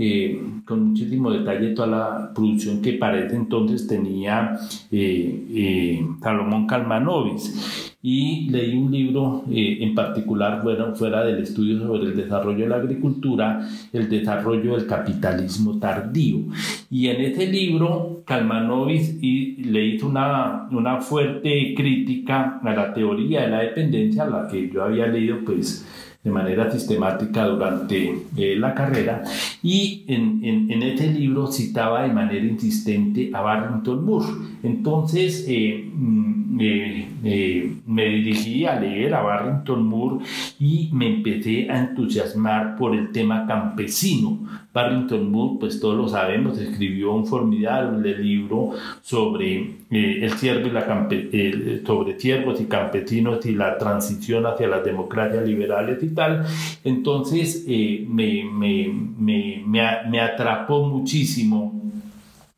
con 0.67 0.89
muchísimo 0.89 1.31
detalle 1.31 1.69
toda 1.69 1.87
la 1.87 2.35
producción 2.35 2.83
que 2.83 2.95
para 2.95 3.25
ese 3.25 3.37
entonces 3.37 3.87
tenía 3.87 4.59
eh, 4.91 5.47
eh, 5.55 6.07
Salomón 6.21 6.67
Calmanovis. 6.67 7.95
Y 8.03 8.51
leí 8.51 8.77
un 8.77 8.91
libro 8.93 9.45
eh, 9.51 9.79
en 9.81 9.95
particular 9.95 10.63
fuera, 10.63 10.93
fuera 10.95 11.25
del 11.25 11.43
estudio 11.43 11.81
sobre 11.81 12.11
el 12.11 12.17
desarrollo 12.17 12.65
de 12.65 12.69
la 12.69 12.77
agricultura, 12.77 13.69
el 13.93 14.09
desarrollo 14.09 14.77
del 14.77 14.87
capitalismo 14.87 15.79
tardío. 15.79 16.39
Y 16.91 17.09
en 17.09 17.21
ese 17.21 17.47
libro, 17.47 18.23
Calmanovis 18.25 19.19
y, 19.23 19.57
le 19.65 19.87
hizo 19.87 20.09
una, 20.09 20.69
una 20.71 21.01
fuerte 21.01 21.75
crítica 21.77 22.61
a 22.63 22.75
la 22.75 22.93
teoría 22.93 23.43
de 23.43 23.49
la 23.49 23.61
dependencia, 23.61 24.25
a 24.25 24.31
la 24.31 24.49
que 24.49 24.69
yo 24.69 24.85
había 24.85 25.07
leído 25.07 25.39
pues 25.45 25.85
de 26.26 26.33
manera 26.33 26.68
sistemática 26.73 27.45
durante 27.45 28.18
eh, 28.37 28.56
la 28.59 28.75
carrera 28.75 29.23
y 29.62 30.02
en, 30.09 30.40
en, 30.42 30.73
en, 30.73 30.83
este 30.83 31.06
libro 31.12 31.47
citaba 31.47 32.02
de 32.02 32.12
manera 32.12 32.45
insistente 32.45 33.30
a 33.33 33.42
Barrington 33.42 34.04
Moore. 34.04 34.26
Entonces 34.64 35.45
eh, 35.47 35.88
mm, 35.95 36.59
eh, 36.59 37.76
me 37.87 38.06
dirigí 38.06 38.64
a 38.64 38.80
leer 38.80 39.14
a 39.14 39.23
Barrington 39.23 39.87
Moore 39.87 40.25
y 40.59 40.90
me 40.92 41.06
empecé 41.06 41.71
a 41.71 41.78
entusiasmar 41.78 42.76
por 42.76 42.97
el 42.97 43.12
tema 43.12 43.47
campesino. 43.47 44.66
Barrington 44.73 45.30
Moore, 45.30 45.59
pues 45.61 45.80
todos 45.80 45.97
lo 45.97 46.09
sabemos, 46.09 46.59
escribió 46.59 47.12
un 47.12 47.26
formidable 47.26 48.18
libro 48.18 48.73
sobre 49.00 49.76
el 49.90 50.33
ciervo 50.33 50.66
y 50.66 50.71
la 50.73 51.09
sobre 51.87 52.18
ciervos 52.18 52.61
y 52.61 52.64
campesinos 52.64 53.47
y 53.47 53.54
la 53.54 53.78
transición 53.78 54.45
hacia 54.45 54.66
las 54.66 54.85
democracias 54.85 55.47
liberales 55.47 56.02
y 56.02 56.09
entonces 56.85 57.65
eh, 57.69 58.07
me, 58.09 58.45
me, 58.45 58.89
me, 59.19 59.63
me, 60.09 60.21
atrapó 60.21 60.87
muchísimo 60.87 61.75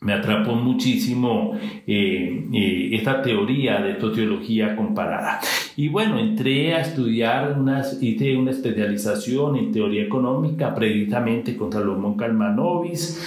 me 0.00 0.12
atrapó 0.12 0.54
muchísimo 0.54 1.58
eh, 1.86 2.46
eh, 2.52 2.90
esta 2.92 3.20
teoría 3.20 3.80
de 3.80 4.00
sociología 4.00 4.76
comparada. 4.76 5.40
Y 5.76 5.88
bueno, 5.88 6.18
entré 6.18 6.74
a 6.74 6.82
estudiar, 6.82 7.58
unas, 7.58 8.00
hice 8.00 8.36
una 8.36 8.52
especialización 8.52 9.56
en 9.56 9.72
teoría 9.72 10.02
económica 10.04 10.74
precisamente 10.74 11.56
con 11.56 11.72
Salomón 11.72 12.16
Calmanovis, 12.16 13.20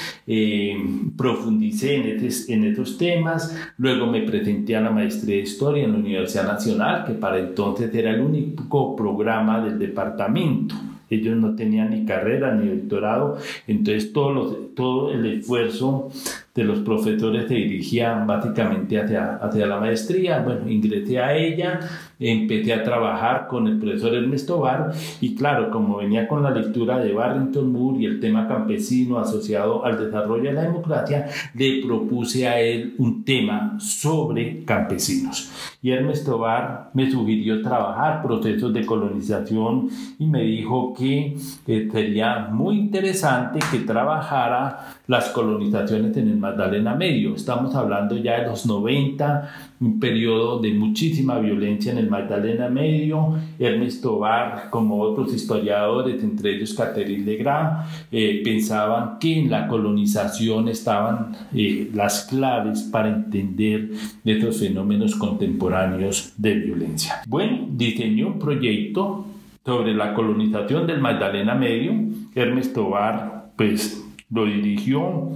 profundicé 1.18 1.96
en, 1.96 2.30
en 2.48 2.64
estos 2.66 2.98
temas, 2.98 3.74
luego 3.78 4.08
me 4.08 4.22
presenté 4.22 4.76
a 4.76 4.82
la 4.82 4.92
maestría 4.92 5.38
de 5.38 5.42
historia 5.42 5.84
en 5.84 5.92
la 5.94 6.00
Universidad 6.00 6.48
Nacional, 6.48 7.06
que 7.06 7.14
para 7.14 7.40
entonces 7.40 7.94
era 7.94 8.12
el 8.12 8.22
único 8.22 8.96
programa 8.96 9.64
del 9.64 9.78
departamento 9.78 10.76
ellos 11.12 11.36
no 11.36 11.56
tenían 11.56 11.90
ni 11.92 12.06
carrera 12.06 12.56
ni 12.56 12.70
doctorado, 12.70 13.38
entonces 13.68 14.14
todo, 14.14 14.56
todo 14.76 15.12
el 15.12 15.26
esfuerzo 15.26 16.10
de 16.54 16.64
los 16.66 16.80
profesores 16.80 17.48
se 17.48 17.54
dirigía 17.54 18.14
básicamente 18.26 19.00
hacia, 19.00 19.38
hacia 19.38 19.66
la 19.66 19.80
maestría. 19.80 20.40
Bueno, 20.40 20.70
ingresé 20.70 21.20
a 21.20 21.36
ella, 21.36 21.80
empecé 22.20 22.74
a 22.74 22.84
trabajar 22.84 23.48
con 23.48 23.68
el 23.68 23.80
profesor 23.80 24.14
Ernesto 24.14 24.60
Bar 24.60 24.92
y 25.22 25.34
claro, 25.36 25.72
como 25.72 25.98
venía 25.98 26.28
con 26.28 26.44
la 26.44 26.52
lectura 26.52 27.00
de 27.00 27.14
Barrington 27.14 27.72
Moore 27.72 28.02
y 28.02 28.06
el 28.06 28.20
tema 28.20 28.48
campesino 28.48 29.18
asociado 29.18 29.86
al 29.86 29.98
desarrollo 29.98 30.44
de 30.44 30.54
la 30.54 30.64
democracia, 30.64 31.28
le 31.56 31.82
propuse 31.86 32.48
a 32.48 32.60
él 32.60 32.96
un 32.98 33.24
tema 33.24 33.78
sobre 33.80 34.66
campesinos. 34.66 35.50
Y 35.82 35.92
Ernesto 35.92 36.38
Bar 36.38 36.92
me 36.94 37.10
sugirió 37.10 37.62
trabajar 37.62 38.22
procesos 38.22 38.74
de 38.74 38.86
colonización 38.86 39.90
y 40.20 40.26
me 40.28 40.44
dijo 40.44 40.94
que 40.94 41.38
eh, 41.68 41.90
sería 41.92 42.50
muy 42.52 42.78
interesante 42.78 43.60
que 43.72 43.80
trabajara 43.80 44.96
las 45.12 45.28
colonizaciones 45.32 46.16
en 46.16 46.30
el 46.30 46.38
Magdalena 46.38 46.96
Medio. 46.96 47.36
Estamos 47.36 47.76
hablando 47.76 48.16
ya 48.16 48.40
de 48.40 48.48
los 48.48 48.66
90, 48.66 49.76
un 49.82 50.00
periodo 50.00 50.62
de 50.62 50.74
muchísima 50.74 51.38
violencia 51.38 51.92
en 51.92 51.98
el 51.98 52.10
Magdalena 52.10 52.70
Medio. 52.70 53.36
Ernesto 53.60 54.20
Bar, 54.20 54.70
como 54.70 55.02
otros 55.02 55.34
historiadores, 55.34 56.24
entre 56.24 56.56
ellos 56.56 56.74
Catherine 56.74 57.26
Legrand, 57.26 57.88
eh, 58.10 58.42
pensaban 58.42 59.20
que 59.20 59.38
en 59.38 59.52
la 59.52 59.68
colonización 59.68 60.70
estaban 60.70 61.36
eh, 61.54 61.92
las 61.94 62.28
claves 62.28 62.84
para 62.84 63.10
entender 63.10 63.90
estos 64.24 64.62
fenómenos 64.62 65.16
contemporáneos 65.16 66.36
de 66.38 66.54
violencia. 66.54 67.22
Bueno, 67.28 67.68
diseñó 67.70 68.28
un 68.28 68.40
proyecto 68.40 69.26
sobre 69.66 69.94
la 69.94 70.14
colonización 70.14 70.88
del 70.88 71.02
Magdalena 71.02 71.54
Medio. 71.54 71.92
Ernesto 72.34 72.90
Bar, 72.90 73.52
pues, 73.58 74.01
lo 74.32 74.46
dirigió 74.46 75.32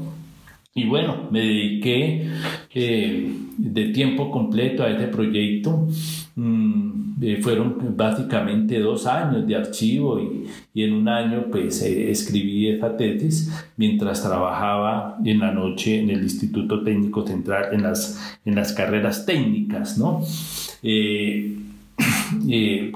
y 0.78 0.86
bueno, 0.86 1.30
me 1.32 1.40
dediqué 1.40 2.28
eh, 2.74 3.34
de 3.58 3.86
tiempo 3.90 4.30
completo 4.30 4.84
a 4.84 4.90
este 4.90 5.08
proyecto. 5.08 5.88
Mm, 6.36 7.24
eh, 7.24 7.40
fueron 7.42 7.96
básicamente 7.96 8.78
dos 8.82 9.06
años 9.06 9.48
de 9.48 9.56
archivo 9.56 10.20
y, 10.20 10.48
y 10.74 10.84
en 10.84 10.92
un 10.92 11.08
año 11.08 11.46
pues 11.50 11.82
eh, 11.82 12.12
escribí 12.12 12.68
esa 12.68 12.98
tesis 12.98 13.54
mientras 13.78 14.22
trabajaba 14.22 15.18
en 15.24 15.40
la 15.40 15.54
noche 15.54 16.02
en 16.02 16.10
el 16.10 16.24
Instituto 16.24 16.84
Técnico 16.84 17.25
Central 17.25 17.70
en 17.72 17.84
las, 17.84 18.38
en 18.44 18.56
las 18.56 18.74
carreras 18.74 19.25
técnicas, 19.25 19.98
¿no? 19.98 20.24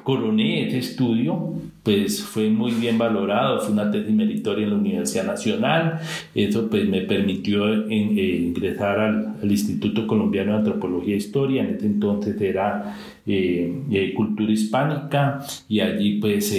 Coroné 0.03 0.67
ese 0.67 0.79
estudio 0.79 1.55
pues 1.83 2.21
fue 2.21 2.49
muy 2.49 2.71
bien 2.71 2.97
valorado, 2.97 3.61
fue 3.61 3.71
una 3.71 3.89
tesis 3.89 4.13
meritoria 4.13 4.65
en 4.65 4.71
la 4.71 4.75
Universidad 4.75 5.25
Nacional, 5.25 5.99
eso 6.35 6.69
pues 6.69 6.87
me 6.87 7.01
permitió 7.01 7.87
eh, 7.89 8.41
ingresar 8.41 8.99
al, 8.99 9.49
Instituto 9.49 10.05
Colombiano 10.05 10.51
de 10.51 10.57
Antropología 10.59 11.15
e 11.15 11.17
Historia, 11.17 11.63
en 11.63 11.75
ese 11.75 11.85
entonces 11.87 12.39
era 12.39 12.95
eh, 13.25 13.73
eh, 13.91 14.13
Cultura 14.13 14.51
Hispánica 14.51 15.43
y 15.67 15.79
allí 15.79 16.19
pues 16.19 16.55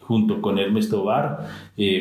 junto 0.00 0.40
con 0.40 0.58
Hermes 0.58 0.88
Tobar 0.88 1.48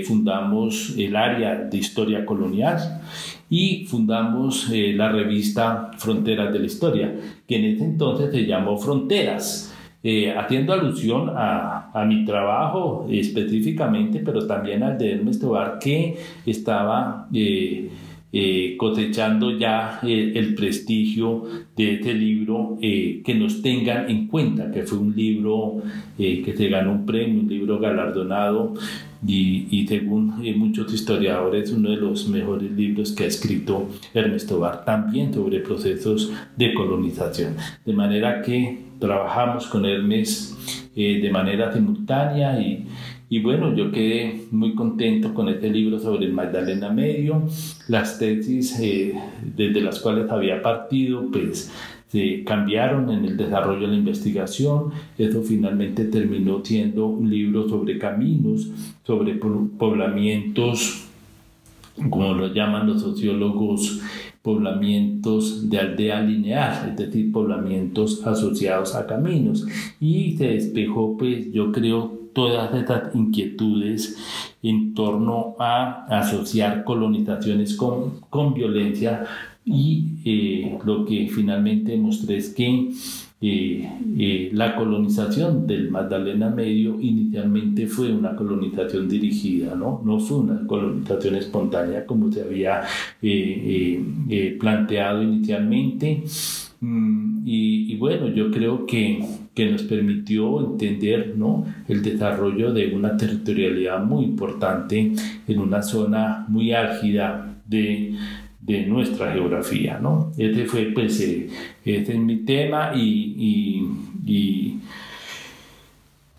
fundamos 0.06 0.96
el 0.98 1.16
área 1.16 1.56
de 1.56 1.78
Historia 1.78 2.26
Colonial 2.26 3.02
y 3.50 3.86
fundamos 3.86 4.70
la 4.70 5.12
revista 5.12 5.92
Fronteras 5.98 6.54
de 6.54 6.60
la 6.60 6.66
Historia, 6.66 7.16
que 7.48 7.58
en 7.58 7.66
ese 7.66 7.84
entonces 7.84 8.32
se 8.32 8.46
llamó 8.46 8.78
Fronteras 8.78 9.71
eh, 10.04 10.34
haciendo 10.36 10.74
alusión 10.74 11.30
a, 11.30 11.92
a, 11.94 12.06
mi 12.06 12.26
trabajo 12.26 13.06
específicamente, 13.10 14.20
pero 14.26 14.48
también 14.48 14.82
al 14.82 14.98
de 14.98 15.14
Hermes 15.14 15.40
Tobar, 15.40 15.78
que 15.78 16.18
estaba 16.46 17.28
eh, 17.32 17.90
eh, 18.34 18.76
cosechando 18.78 19.58
ya 19.58 20.00
el 20.04 20.56
prestigio 20.56 21.44
de 21.76 21.96
este 21.96 22.14
libro, 22.14 22.78
que 22.80 23.36
nos 23.36 23.62
tengan 23.62 24.10
en 24.10 24.28
cuenta, 24.28 24.72
que 24.72 24.84
fue 24.84 24.98
un 24.98 25.16
libro 25.16 25.82
que 26.18 26.54
se 26.56 26.68
ganó 26.70 26.94
un 26.94 27.06
premio, 27.06 27.42
un 27.42 27.50
libro 27.50 27.80
galardonado. 27.80 28.74
Y, 29.26 29.68
y 29.70 29.86
según 29.86 30.42
muchos 30.58 30.92
historiadores, 30.92 31.72
uno 31.72 31.92
de 31.92 31.98
los 31.98 32.28
mejores 32.28 32.72
libros 32.72 33.12
que 33.12 33.26
ha 33.26 33.28
escrito 33.28 33.88
Ernesto 34.16 34.60
Bar, 34.60 34.84
también 34.84 35.32
sobre 35.32 35.60
procesos 35.60 36.32
de 36.58 36.74
colonización. 36.74 37.56
De 37.86 37.94
manera 37.94 38.42
que 38.42 38.92
trabajamos 39.02 39.66
con 39.68 39.86
Hermes 39.86 40.90
eh, 40.96 41.20
de 41.22 41.32
manera 41.32 41.74
simultánea 41.74 42.60
y, 42.62 42.86
y, 43.32 43.40
bueno, 43.40 43.74
yo 43.74 43.92
quedé 43.92 44.42
muy 44.52 44.76
contento 44.76 45.34
con 45.34 45.48
este 45.48 45.70
libro 45.70 46.00
sobre 46.00 46.26
el 46.26 46.34
Magdalena 46.34 46.90
Medio. 46.90 47.44
Las 47.88 48.20
tesis 48.20 48.78
eh, 48.82 49.16
desde 49.56 49.80
las 49.80 50.02
cuales 50.02 50.30
había 50.30 50.62
partido, 50.62 51.26
pues 51.32 51.72
se 52.10 52.44
cambiaron 52.44 53.10
en 53.10 53.24
el 53.24 53.38
desarrollo 53.38 53.88
de 53.88 53.88
la 53.88 53.96
investigación. 53.96 54.92
Eso 55.18 55.44
finalmente 55.44 56.04
terminó 56.04 56.60
siendo 56.62 57.08
un 57.08 57.30
libro 57.30 57.70
sobre 57.70 57.98
caminos, 57.98 58.70
sobre 59.06 59.36
poblamientos, 59.36 61.06
como 62.10 62.34
lo 62.34 62.54
llaman 62.54 62.88
los 62.88 63.02
sociólogos 63.02 64.02
poblamientos 64.42 65.70
de 65.70 65.80
aldea 65.80 66.22
lineal, 66.22 66.90
es 66.90 66.98
decir, 66.98 67.32
poblamientos 67.32 68.28
asociados 68.28 68.94
a 68.94 69.08
caminos. 69.08 69.66
Y 70.02 70.36
se 70.36 70.48
despejó, 70.48 71.16
pues 71.18 71.50
yo 71.54 71.72
creo, 71.72 72.21
todas 72.34 72.74
estas 72.74 73.16
inquietudes 73.16 74.18
en 74.64 74.94
torno 74.94 75.56
a 75.60 76.06
asociar 76.06 76.84
colonizaciones 76.84 77.76
con, 77.76 78.22
con 78.30 78.54
violencia 78.54 79.26
y 79.66 80.06
eh, 80.26 80.80
lo 80.86 81.06
que 81.06 81.30
finalmente 81.30 81.96
mostré 81.98 82.38
es 82.38 82.50
que 82.50 82.92
eh, 83.44 83.90
eh, 84.18 84.52
la 84.54 84.76
colonización 84.76 85.66
del 85.66 85.90
Magdalena 85.90 86.50
Medio 86.50 87.00
inicialmente 87.00 87.88
fue 87.88 88.12
una 88.14 88.36
colonización 88.36 89.08
dirigida, 89.10 89.76
¿no? 89.76 90.02
no 90.04 90.20
fue 90.20 90.38
una 90.40 90.66
colonización 90.68 91.36
espontánea 91.36 92.06
como 92.06 92.32
se 92.32 92.42
había 92.42 92.82
planteado 94.60 95.24
inicialmente. 95.24 96.24
Mm, 96.82 97.44
y, 97.46 97.96
bueno, 97.98 98.28
yo 98.30 98.50
creo 98.52 98.86
que, 98.86 99.24
que, 99.66 99.72
nos 99.72 99.84
permitió 99.84 100.60
entender 100.60 101.34
¿no? 101.38 101.66
el 101.88 102.02
desarrollo 102.02 102.74
de 102.74 102.94
una 102.94 103.16
territorialidad 103.16 104.04
muy 104.04 104.26
importante 104.26 105.14
en 105.48 105.60
una 105.60 105.82
zona 105.82 106.46
muy 106.48 106.74
álgida 106.74 107.56
de, 107.66 108.16
de 108.62 108.86
nuestra 108.86 109.32
geografía, 109.34 110.00
¿no? 110.02 110.32
Este 110.38 110.66
fue, 110.66 110.92
pues, 110.94 111.20
eh, 111.22 111.50
este 111.84 112.14
es 112.14 112.20
mi 112.20 112.38
tema 112.38 112.92
y, 112.96 113.36
y, 114.26 114.80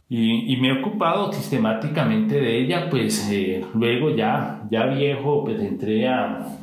y, 0.09 0.57
me 0.61 0.69
he 0.69 0.73
ocupado 0.81 1.33
sistemáticamente 1.33 2.41
de 2.41 2.59
ella, 2.59 2.89
pues, 2.91 3.29
eh, 3.31 3.65
luego 3.75 4.15
ya, 4.15 4.63
ya 4.71 4.87
viejo, 4.87 5.45
pues, 5.45 5.61
entré 5.61 6.07
a, 6.07 6.62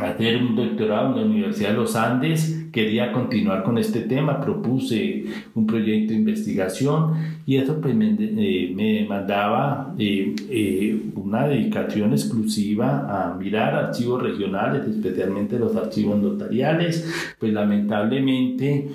hacer 0.00 0.42
un 0.42 0.56
doctorado 0.56 1.14
en 1.14 1.20
la 1.20 1.26
Universidad 1.26 1.70
de 1.70 1.76
los 1.76 1.96
Andes, 1.96 2.66
quería 2.72 3.12
continuar 3.12 3.62
con 3.62 3.76
este 3.76 4.00
tema, 4.00 4.40
propuse 4.40 5.26
un 5.54 5.66
proyecto 5.66 6.12
de 6.12 6.18
investigación 6.18 7.14
y 7.44 7.56
eso 7.56 7.78
pues 7.80 7.94
me, 7.94 8.16
eh, 8.18 8.72
me 8.74 9.06
mandaba 9.06 9.94
eh, 9.98 10.34
eh, 10.48 11.02
una 11.14 11.46
dedicación 11.46 12.12
exclusiva 12.12 13.06
a 13.08 13.34
mirar 13.34 13.74
archivos 13.74 14.22
regionales, 14.22 14.86
especialmente 14.88 15.58
los 15.58 15.76
archivos 15.76 16.20
notariales, 16.20 17.34
pues 17.38 17.52
lamentablemente 17.52 18.88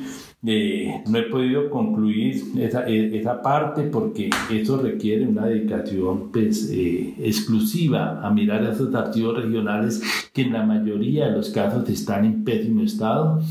eh, 0.46 1.02
no 1.08 1.18
he 1.18 1.24
podido 1.24 1.70
concluir 1.70 2.44
esa, 2.60 2.88
e, 2.88 3.18
esa, 3.18 3.42
parte 3.42 3.84
porque 3.84 4.30
eso 4.52 4.78
requiere 4.78 5.28
una 5.28 5.48
dedicación 5.48 6.32
pues, 6.32 6.70
eh, 6.72 7.16
exclusiva 7.20 8.22
a 8.26 8.30
mirar 8.30 8.64
esos 8.64 8.94
archivos 8.94 9.36
regionales 9.36 10.02
que 10.34 10.44
en 10.44 10.54
la 10.54 10.64
mayoría 10.64 11.26
de 11.26 11.32
los 11.32 11.50
casos 11.50 11.90
están 11.90 12.24
en 12.24 12.44
pésimo 12.44 12.84
estado 12.84 13.42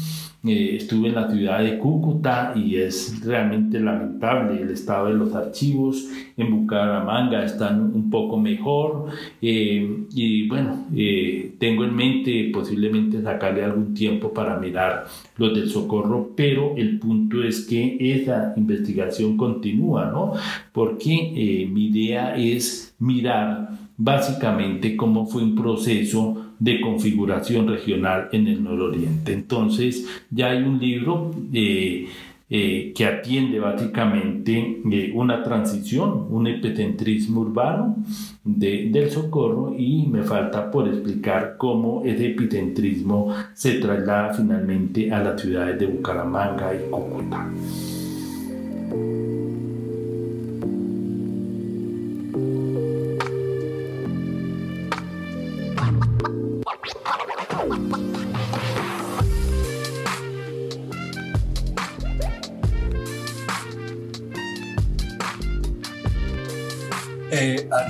eh, 0.49 0.77
estuve 0.77 1.09
en 1.09 1.15
la 1.15 1.31
ciudad 1.31 1.63
de 1.63 1.79
Cúcuta 1.79 2.53
y 2.55 2.77
es 2.77 3.25
realmente 3.25 3.81
lamentable 3.81 4.63
el 4.63 4.71
estado 4.71 5.09
de 5.09 5.15
los 5.15 5.35
archivos. 5.35 6.09
En 6.37 6.51
Bucaramanga 6.51 7.45
están 7.45 7.81
un 7.95 8.11
poco 8.11 8.39
mejor 8.39 9.07
eh, 9.43 10.05
y 10.13 10.49
bueno, 10.49 10.87
eh, 10.95 11.55
tengo 11.59 11.85
en 11.85 11.95
mente 11.95 12.51
posiblemente 12.53 13.23
sacarle 13.23 13.65
algún 13.65 13.95
tiempo 13.95 14.33
para 14.33 14.59
mirar 14.59 15.07
los 15.37 15.55
del 15.55 15.69
socorro, 15.69 16.31
pero 16.37 16.75
el 16.77 16.99
punto 16.99 17.43
es 17.43 17.67
que 17.67 17.97
esa 18.01 18.53
investigación 18.57 19.37
continúa, 19.37 20.11
¿no? 20.11 20.33
Porque 20.73 21.69
mi 21.73 21.87
idea 21.87 22.37
es 22.37 22.95
mirar 22.99 23.86
básicamente 23.97 24.97
cómo 24.97 25.27
fue 25.27 25.43
un 25.43 25.55
proceso 25.55 26.53
de 26.59 26.81
configuración 26.81 27.69
regional 27.69 28.29
en 28.33 28.47
el 28.47 28.63
nororiente. 28.63 29.33
Entonces, 29.33 30.07
ya 30.31 30.51
hay 30.51 30.63
un 30.63 30.79
libro 30.79 31.31
eh, 31.53 32.09
eh, 32.49 32.93
que 32.95 33.05
atiende 33.05 33.59
básicamente 33.59 34.81
eh, 34.91 35.13
una 35.15 35.43
transición, 35.43 36.29
un 36.31 36.47
epicentrismo 36.47 37.41
urbano 37.41 37.97
del 38.45 39.11
socorro 39.11 39.75
y 39.77 40.07
me 40.07 40.23
falta 40.23 40.71
por 40.71 40.87
explicar 40.87 41.57
cómo 41.59 42.05
ese 42.05 42.29
epicentrismo 42.29 43.35
se 43.53 43.81
traslada 43.81 44.33
finalmente 44.33 45.13
a 45.13 45.23
las 45.23 45.41
ciudades 45.41 45.79
de 45.81 45.87
Bucaramanga 45.87 46.73
y 46.73 46.89
Cúcuta. 46.89 47.51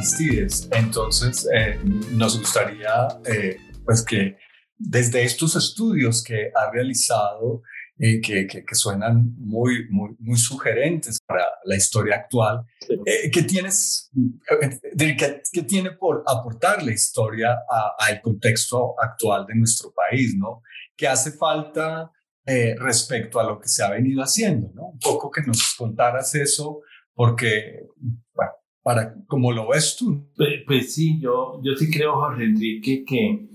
Aristides, 0.06 0.68
entonces 0.72 1.48
eh, 1.52 1.80
nos 2.12 2.38
gustaría 2.38 3.08
eh, 3.24 3.56
pues 3.84 4.04
que 4.04 4.36
desde 4.78 5.24
estos 5.24 5.56
estudios 5.56 6.22
que 6.22 6.50
ha 6.54 6.70
realizado, 6.70 7.62
que, 7.98 8.46
que, 8.46 8.74
suenan 8.74 9.34
muy, 9.38 9.88
muy, 9.88 10.10
muy 10.18 10.36
sugerentes 10.36 11.18
para 11.26 11.46
la 11.64 11.76
historia 11.76 12.16
actual, 12.16 12.66
¿qué 13.32 13.42
tienes, 13.42 14.10
qué, 15.50 15.62
tiene 15.62 15.92
por 15.92 16.22
aportar 16.26 16.82
la 16.82 16.92
historia 16.92 17.56
al 17.98 18.20
contexto 18.20 18.94
actual 19.00 19.46
de 19.46 19.54
nuestro 19.54 19.94
país, 19.94 20.34
¿no? 20.36 20.60
¿Qué 20.94 21.08
hace 21.08 21.32
falta 21.32 22.12
respecto 22.78 23.40
a 23.40 23.44
lo 23.44 23.58
que 23.58 23.68
se 23.68 23.82
ha 23.82 23.90
venido 23.90 24.20
haciendo, 24.20 24.70
¿no? 24.74 24.88
Un 24.88 24.98
poco 24.98 25.30
que 25.30 25.40
nos 25.40 25.74
contaras 25.74 26.34
eso, 26.34 26.82
porque, 27.14 27.80
bueno, 28.34 28.52
para 28.86 29.16
como 29.26 29.50
lo 29.50 29.70
ves 29.70 29.96
tú. 29.98 30.28
Pues, 30.36 30.62
pues, 30.64 30.94
sí, 30.94 31.18
yo, 31.20 31.60
yo 31.60 31.74
sí 31.74 31.90
creo, 31.90 32.20
Jorge 32.20 32.44
Enrique, 32.44 33.04
que, 33.04 33.48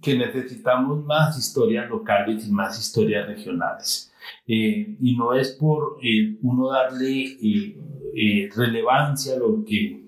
que 0.00 0.16
necesitamos 0.16 1.04
más 1.04 1.36
historias 1.36 1.90
locales 1.90 2.46
y 2.46 2.52
más 2.52 2.78
historias 2.78 3.26
regionales. 3.26 4.12
Eh, 4.46 4.96
y 5.00 5.16
no 5.16 5.34
es 5.34 5.50
por 5.50 5.98
eh, 6.00 6.38
uno 6.42 6.70
darle 6.70 7.36
eh, 7.42 8.48
relevancia 8.54 9.34
a 9.34 9.38
lo 9.38 9.64
que 9.64 9.98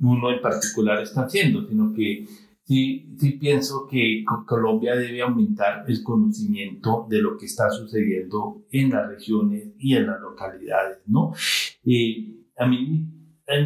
uno 0.00 0.32
en 0.32 0.40
particular 0.42 1.00
está 1.00 1.22
haciendo, 1.22 1.64
sino 1.68 1.94
que 1.94 2.26
sí, 2.64 3.14
sí 3.20 3.30
pienso 3.38 3.86
que 3.88 4.24
Colombia 4.48 4.96
debe 4.96 5.22
aumentar 5.22 5.84
el 5.86 6.02
conocimiento 6.02 7.06
de 7.08 7.22
lo 7.22 7.38
que 7.38 7.46
está 7.46 7.70
sucediendo 7.70 8.64
en 8.72 8.90
las 8.90 9.08
regiones 9.08 9.68
y 9.78 9.94
en 9.94 10.08
las 10.08 10.20
localidades, 10.20 10.98
¿no? 11.06 11.32
a 12.60 12.66
mí 12.66 13.17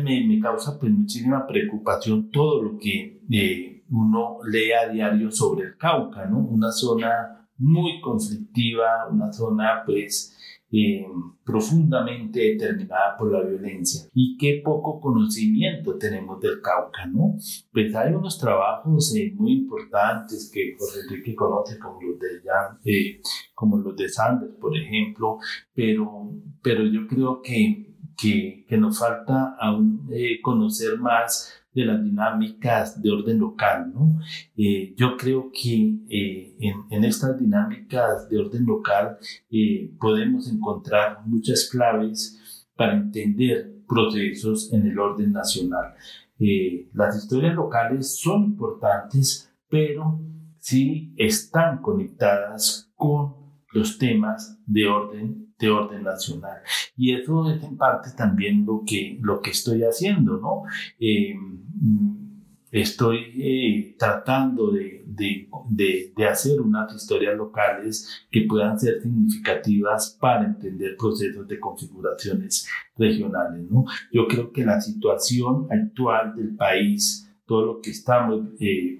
me, 0.03 0.25
me 0.27 0.41
causa 0.41 0.79
pues 0.79 0.93
muchísima 0.93 1.47
preocupación 1.47 2.31
todo 2.31 2.63
lo 2.63 2.79
que 2.79 3.23
eh, 3.31 3.85
uno 3.91 4.39
lee 4.45 4.73
a 4.73 4.89
diario 4.89 5.31
sobre 5.31 5.67
el 5.67 5.77
Cauca, 5.77 6.27
¿no? 6.27 6.39
Una 6.39 6.71
zona 6.71 7.49
muy 7.59 8.01
conflictiva, 8.01 9.09
una 9.11 9.33
zona 9.33 9.83
pues 9.85 10.37
eh, 10.71 11.05
profundamente 11.45 12.41
determinada 12.41 13.17
por 13.19 13.31
la 13.31 13.43
violencia. 13.43 14.09
Y 14.15 14.37
qué 14.39 14.63
poco 14.65 15.01
conocimiento 15.01 15.99
tenemos 15.99 16.41
del 16.41 16.63
Cauca, 16.63 17.05
¿no? 17.07 17.37
Pues 17.73 17.95
hay 17.95 18.15
unos 18.15 18.39
trabajos 18.39 19.15
eh, 19.17 19.35
muy 19.37 19.53
importantes 19.53 20.51
que 20.53 20.75
Jorge 20.79 21.01
Enrique 21.01 21.35
conoce, 21.35 21.79
como 21.79 22.01
los 22.01 22.19
de, 22.19 23.21
como 23.55 23.79
los 23.79 23.97
de 23.97 24.09
Sanders, 24.09 24.55
por 24.61 24.77
ejemplo, 24.77 25.39
pero, 25.75 26.33
pero 26.63 26.85
yo 26.87 27.07
creo 27.07 27.43
que 27.43 27.92
que, 28.23 28.65
que 28.69 28.79
nos 28.79 29.01
falta 29.01 29.57
aún 29.59 30.09
eh, 30.13 30.41
conocer 30.41 30.97
más 30.99 31.53
de 31.75 31.85
las 31.87 32.03
dinámicas 32.03 33.03
de 33.03 33.11
orden 33.11 33.41
local. 33.41 33.91
¿no? 33.93 34.21
Eh, 34.57 34.95
yo 34.97 35.17
creo 35.17 35.51
que 35.51 35.97
eh, 36.09 36.55
en, 36.61 36.75
en, 36.91 37.05
estas 37.05 37.41
dinámicas 37.41 38.29
de 38.29 38.39
orden 38.39 38.65
local 38.65 39.19
podemos 39.99 40.53
encontrar 40.53 41.19
muchas 41.27 41.69
claves 41.69 42.69
para 42.77 42.95
entender 42.95 43.73
procesos 43.89 44.73
en 44.73 44.87
el 44.87 44.99
orden 44.99 45.33
nacional. 45.33 45.95
las 46.93 47.17
historias 47.17 47.55
locales 47.55 48.19
son 48.19 48.45
importantes, 48.45 49.51
pero 49.69 50.21
sí 50.59 51.13
están 51.17 51.83
conectadas 51.83 52.91
con 52.95 53.35
los 53.73 53.99
temas 53.99 54.59
de 54.67 54.87
orden 54.87 55.52
de 55.63 55.71
orden 55.71 56.03
nacional. 56.03 56.59
Y 56.97 57.15
eso 57.15 57.49
es 57.51 57.63
en 57.63 57.77
parte 57.77 58.11
también 58.17 58.67
lo 58.67 58.83
que, 58.85 59.19
lo 59.23 59.41
que 59.41 59.51
estoy 59.51 59.83
haciendo, 59.85 60.39
¿no? 60.39 60.65
Eh, 60.99 61.35
estoy 62.73 63.19
eh, 63.39 63.97
tratando 63.97 64.73
de, 64.73 65.05
de, 65.07 65.49
de, 66.17 66.27
hacer 66.27 66.61
unas 66.61 66.93
historias 66.95 67.37
locales 67.37 68.27
que 68.31 68.43
puedan 68.49 68.79
ser 68.81 69.03
significativas 69.03 70.17
para 70.21 70.47
entender 70.47 70.97
procesos 70.97 71.47
de 71.47 71.61
configuraciones 71.61 72.67
regionales, 72.97 73.71
¿no? 73.71 73.85
Yo 74.11 74.27
creo 74.27 74.51
que 74.51 74.65
la 74.65 74.81
situación 74.81 75.69
actual 75.71 76.35
del 76.35 76.57
país 76.57 77.32
todo 77.53 77.67
lo 77.67 77.81
que 77.83 77.91
estamos 77.91 78.47
eh, 78.61 78.99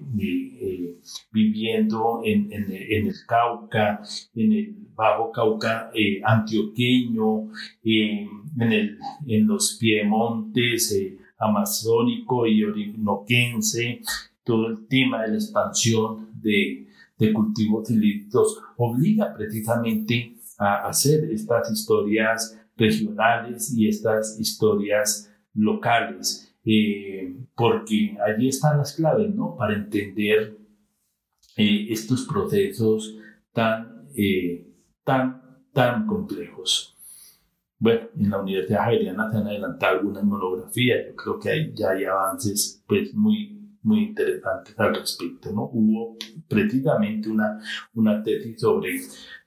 viviendo 1.31 2.21
en, 2.23 2.53
en, 2.53 2.71
en, 2.71 3.07
el 3.07 3.15
Cauca, 3.27 3.99
en 4.35 4.53
el 4.53 4.75
Bajo 4.93 5.31
Cauca 5.31 5.89
eh, 5.91 6.21
antioqueño, 6.23 7.49
eh, 7.83 8.27
en, 8.59 9.47
los 9.47 9.75
piemontes 9.79 10.91
eh, 10.91 11.17
amazónico 11.39 12.45
y 12.45 12.63
orinoquense, 12.63 14.01
todo 14.43 14.67
el 14.67 14.87
tema 14.87 15.23
de 15.23 15.29
la 15.29 15.33
expansión 15.33 16.29
de, 16.39 16.85
de 17.17 17.33
cultivos 17.33 17.89
ilícitos 17.89 18.61
obliga 18.77 19.33
precisamente 19.33 20.35
a 20.59 20.87
hacer 20.87 21.23
estas 21.31 21.71
historias 21.71 22.55
regionales 22.77 23.75
y 23.75 23.87
estas 23.87 24.39
historias 24.39 25.33
locales, 25.55 26.52
porque 27.55 28.17
allí 28.25 28.49
están 28.49 28.77
las 28.77 28.93
claves, 28.95 29.33
¿no? 29.33 29.55
Para 29.57 29.75
entender 29.75 30.57
estos 31.55 32.25
procesos 32.25 33.15
tan 33.51 33.93
tan, 35.03 35.41
tan 35.73 36.07
complejos. 36.07 36.95
Bueno, 37.79 38.07
en 38.17 38.29
la 38.29 38.41
Universidad 38.41 38.85
Javeriana 38.85 39.29
se 39.29 39.37
han 39.37 39.47
adelantado 39.47 39.99
algunas 39.99 40.23
monografías, 40.23 41.05
yo 41.05 41.15
creo 41.15 41.39
que 41.39 41.49
hay, 41.49 41.73
ya 41.73 41.91
hay 41.91 42.05
avances 42.05 42.81
pues 42.87 43.13
muy, 43.13 43.77
muy 43.81 44.03
interesantes 44.05 44.73
al 44.79 44.95
respecto, 44.95 45.51
¿no? 45.51 45.69
Hubo 45.73 46.15
precisamente 46.47 47.29
una, 47.29 47.59
una 47.93 48.23
tesis 48.23 48.61
sobre, 48.61 49.01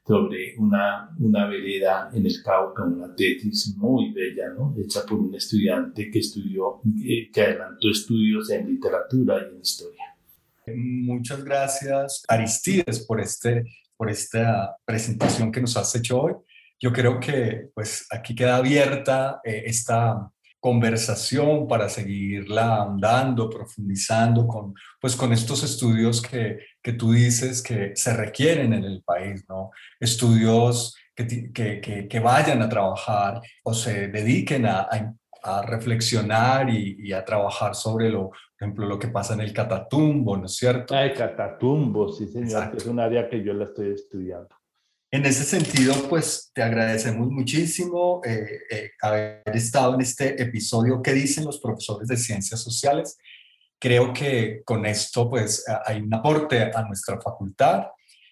sobre 0.07 0.55
una, 0.59 1.11
una 1.19 1.47
vereda 1.47 2.11
en 2.13 2.25
el 2.27 2.43
Cauca, 2.43 2.85
una 2.85 3.15
tesis 3.15 3.75
muy 3.77 4.13
bella, 4.13 4.51
¿no? 4.51 4.75
Hecha 4.79 5.05
por 5.05 5.19
un 5.19 5.35
estudiante 5.35 6.11
que 6.11 6.21
estudió, 6.21 6.81
que, 7.03 7.31
que 7.33 7.43
adelantó 7.43 7.91
estudios 7.91 8.51
en 8.51 8.69
literatura 8.69 9.39
y 9.41 9.55
en 9.55 9.61
historia. 9.61 10.05
Muchas 10.75 11.45
gracias, 11.45 12.25
Aristides, 12.29 13.05
por 13.07 13.21
este 13.21 13.65
por 13.97 14.11
esta 14.11 14.77
presentación 14.85 15.51
que 15.51 15.61
nos 15.61 15.77
has 15.77 15.95
hecho 15.95 16.21
hoy. 16.21 16.35
Yo 16.79 16.93
creo 16.93 17.19
que 17.19 17.71
pues 17.75 18.07
aquí 18.11 18.35
queda 18.35 18.57
abierta 18.57 19.41
eh, 19.43 19.63
esta 19.67 20.31
conversación 20.61 21.69
para 21.69 21.89
seguirla 21.89 22.83
andando, 22.83 23.49
profundizando 23.49 24.47
con, 24.47 24.75
pues, 25.01 25.15
con 25.15 25.33
estos 25.33 25.63
estudios 25.63 26.21
que, 26.21 26.59
que 26.83 26.93
tú 26.93 27.13
dices 27.13 27.63
que 27.63 27.93
se 27.95 28.15
requieren 28.15 28.73
en 28.73 28.85
el 28.85 29.03
país, 29.03 29.45
¿no? 29.49 29.71
Estudios 30.01 30.97
que, 31.15 31.53
que, 31.53 32.09
que 32.09 32.21
vayan 32.21 32.63
a 32.63 32.69
trabajar 32.69 33.41
o 33.63 33.73
se 33.73 34.09
dediquen 34.09 34.67
a, 34.67 34.89
a, 35.43 35.63
reflexionar 35.63 36.69
y, 36.69 36.97
y, 36.99 37.13
a 37.13 37.25
trabajar 37.25 37.75
sobre 37.75 38.11
lo, 38.11 38.31
por 38.31 38.39
ejemplo, 38.59 38.87
lo 38.87 38.99
que 38.99 39.09
pasa 39.09 39.35
en 39.35 39.41
el 39.41 39.53
Catatumbo, 39.53 40.37
¿no 40.37 40.47
es 40.47 40.57
cierto? 40.57 40.95
Ah, 40.95 41.05
el 41.05 41.15
Catatumbo, 41.15 42.13
sí, 42.13 42.27
señor, 42.27 42.73
es 42.77 42.87
un 42.87 42.99
área 42.99 43.29
que 43.29 43.43
yo 43.45 43.53
la 43.53 43.65
estoy 43.65 43.93
estudiando. 43.93 44.56
En 45.17 45.25
ese 45.25 45.45
sentido, 45.45 45.95
pues 46.11 46.51
te 46.53 46.63
agradecemos 46.63 47.31
muchísimo 47.31 48.21
eh, 48.23 48.61
eh, 48.71 48.91
haber 49.01 49.41
estado 49.55 49.95
en 49.95 50.03
este 50.03 50.43
episodio. 50.43 51.01
¿Qué 51.01 51.15
dicen 51.15 51.47
los 51.47 51.59
profesores 51.59 52.07
de 52.07 52.19
ciencias 52.19 52.61
sociales? 52.61 53.17
Creo 53.79 54.13
que 54.13 54.61
con 54.63 54.85
esto, 54.85 55.31
pues, 55.31 55.65
hay 55.87 56.03
un 56.03 56.13
aporte 56.13 56.71
a 56.71 56.83
nuestra 56.83 57.19
facultad 57.19 57.87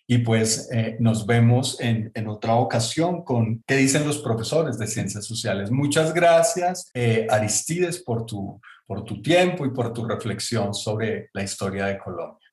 y 0.06 0.18
pues 0.18 0.68
eh, 0.72 0.98
nos 1.00 1.24
vemos 1.24 1.80
en, 1.80 2.12
en, 2.14 2.28
otra 2.28 2.56
ocasión 2.56 3.24
con 3.24 3.64
qué 3.66 3.76
dicen 3.76 4.06
los 4.06 4.18
profesores 4.18 4.76
de 4.76 4.86
ciencias 4.86 5.24
sociales. 5.24 5.70
Muchas 5.70 6.12
gracias, 6.12 6.90
Aristides, 7.30 8.02
por 8.02 8.26
tu 8.26 8.60
por 8.86 9.04
tu 9.04 9.22
tiempo 9.22 9.64
y 9.64 9.70
por 9.70 9.92
tu 9.92 10.04
reflexión 10.04 10.74
sobre 10.74 11.30
la 11.32 11.42
historia 11.42 11.86
de 11.86 11.98
Colombia. 11.98 12.43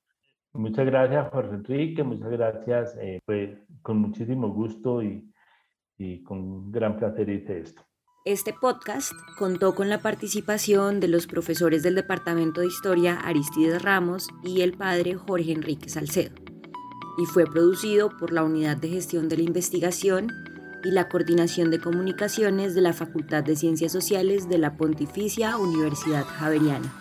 Muchas 0.54 0.86
gracias, 0.86 1.30
Jorge 1.30 1.54
Enrique, 1.54 2.02
muchas 2.02 2.30
gracias, 2.30 2.96
eh, 3.00 3.20
pues 3.24 3.58
con 3.80 3.98
muchísimo 3.98 4.48
gusto 4.50 5.02
y, 5.02 5.32
y 5.96 6.22
con 6.22 6.70
gran 6.70 6.98
placer 6.98 7.28
hice 7.30 7.60
esto. 7.60 7.82
Este 8.24 8.52
podcast 8.52 9.12
contó 9.38 9.74
con 9.74 9.88
la 9.88 9.98
participación 9.98 11.00
de 11.00 11.08
los 11.08 11.26
profesores 11.26 11.82
del 11.82 11.96
Departamento 11.96 12.60
de 12.60 12.68
Historia 12.68 13.18
Aristides 13.18 13.82
Ramos 13.82 14.28
y 14.44 14.60
el 14.60 14.74
padre 14.74 15.14
Jorge 15.14 15.52
Enrique 15.52 15.88
Salcedo 15.88 16.34
y 17.16 17.26
fue 17.26 17.44
producido 17.46 18.10
por 18.16 18.32
la 18.32 18.42
Unidad 18.42 18.76
de 18.76 18.88
Gestión 18.88 19.28
de 19.28 19.36
la 19.36 19.42
Investigación 19.42 20.28
y 20.84 20.90
la 20.90 21.08
Coordinación 21.08 21.70
de 21.70 21.80
Comunicaciones 21.80 22.74
de 22.74 22.80
la 22.80 22.92
Facultad 22.92 23.44
de 23.44 23.56
Ciencias 23.56 23.92
Sociales 23.92 24.48
de 24.48 24.58
la 24.58 24.76
Pontificia 24.76 25.56
Universidad 25.56 26.24
Javeriana. 26.24 26.92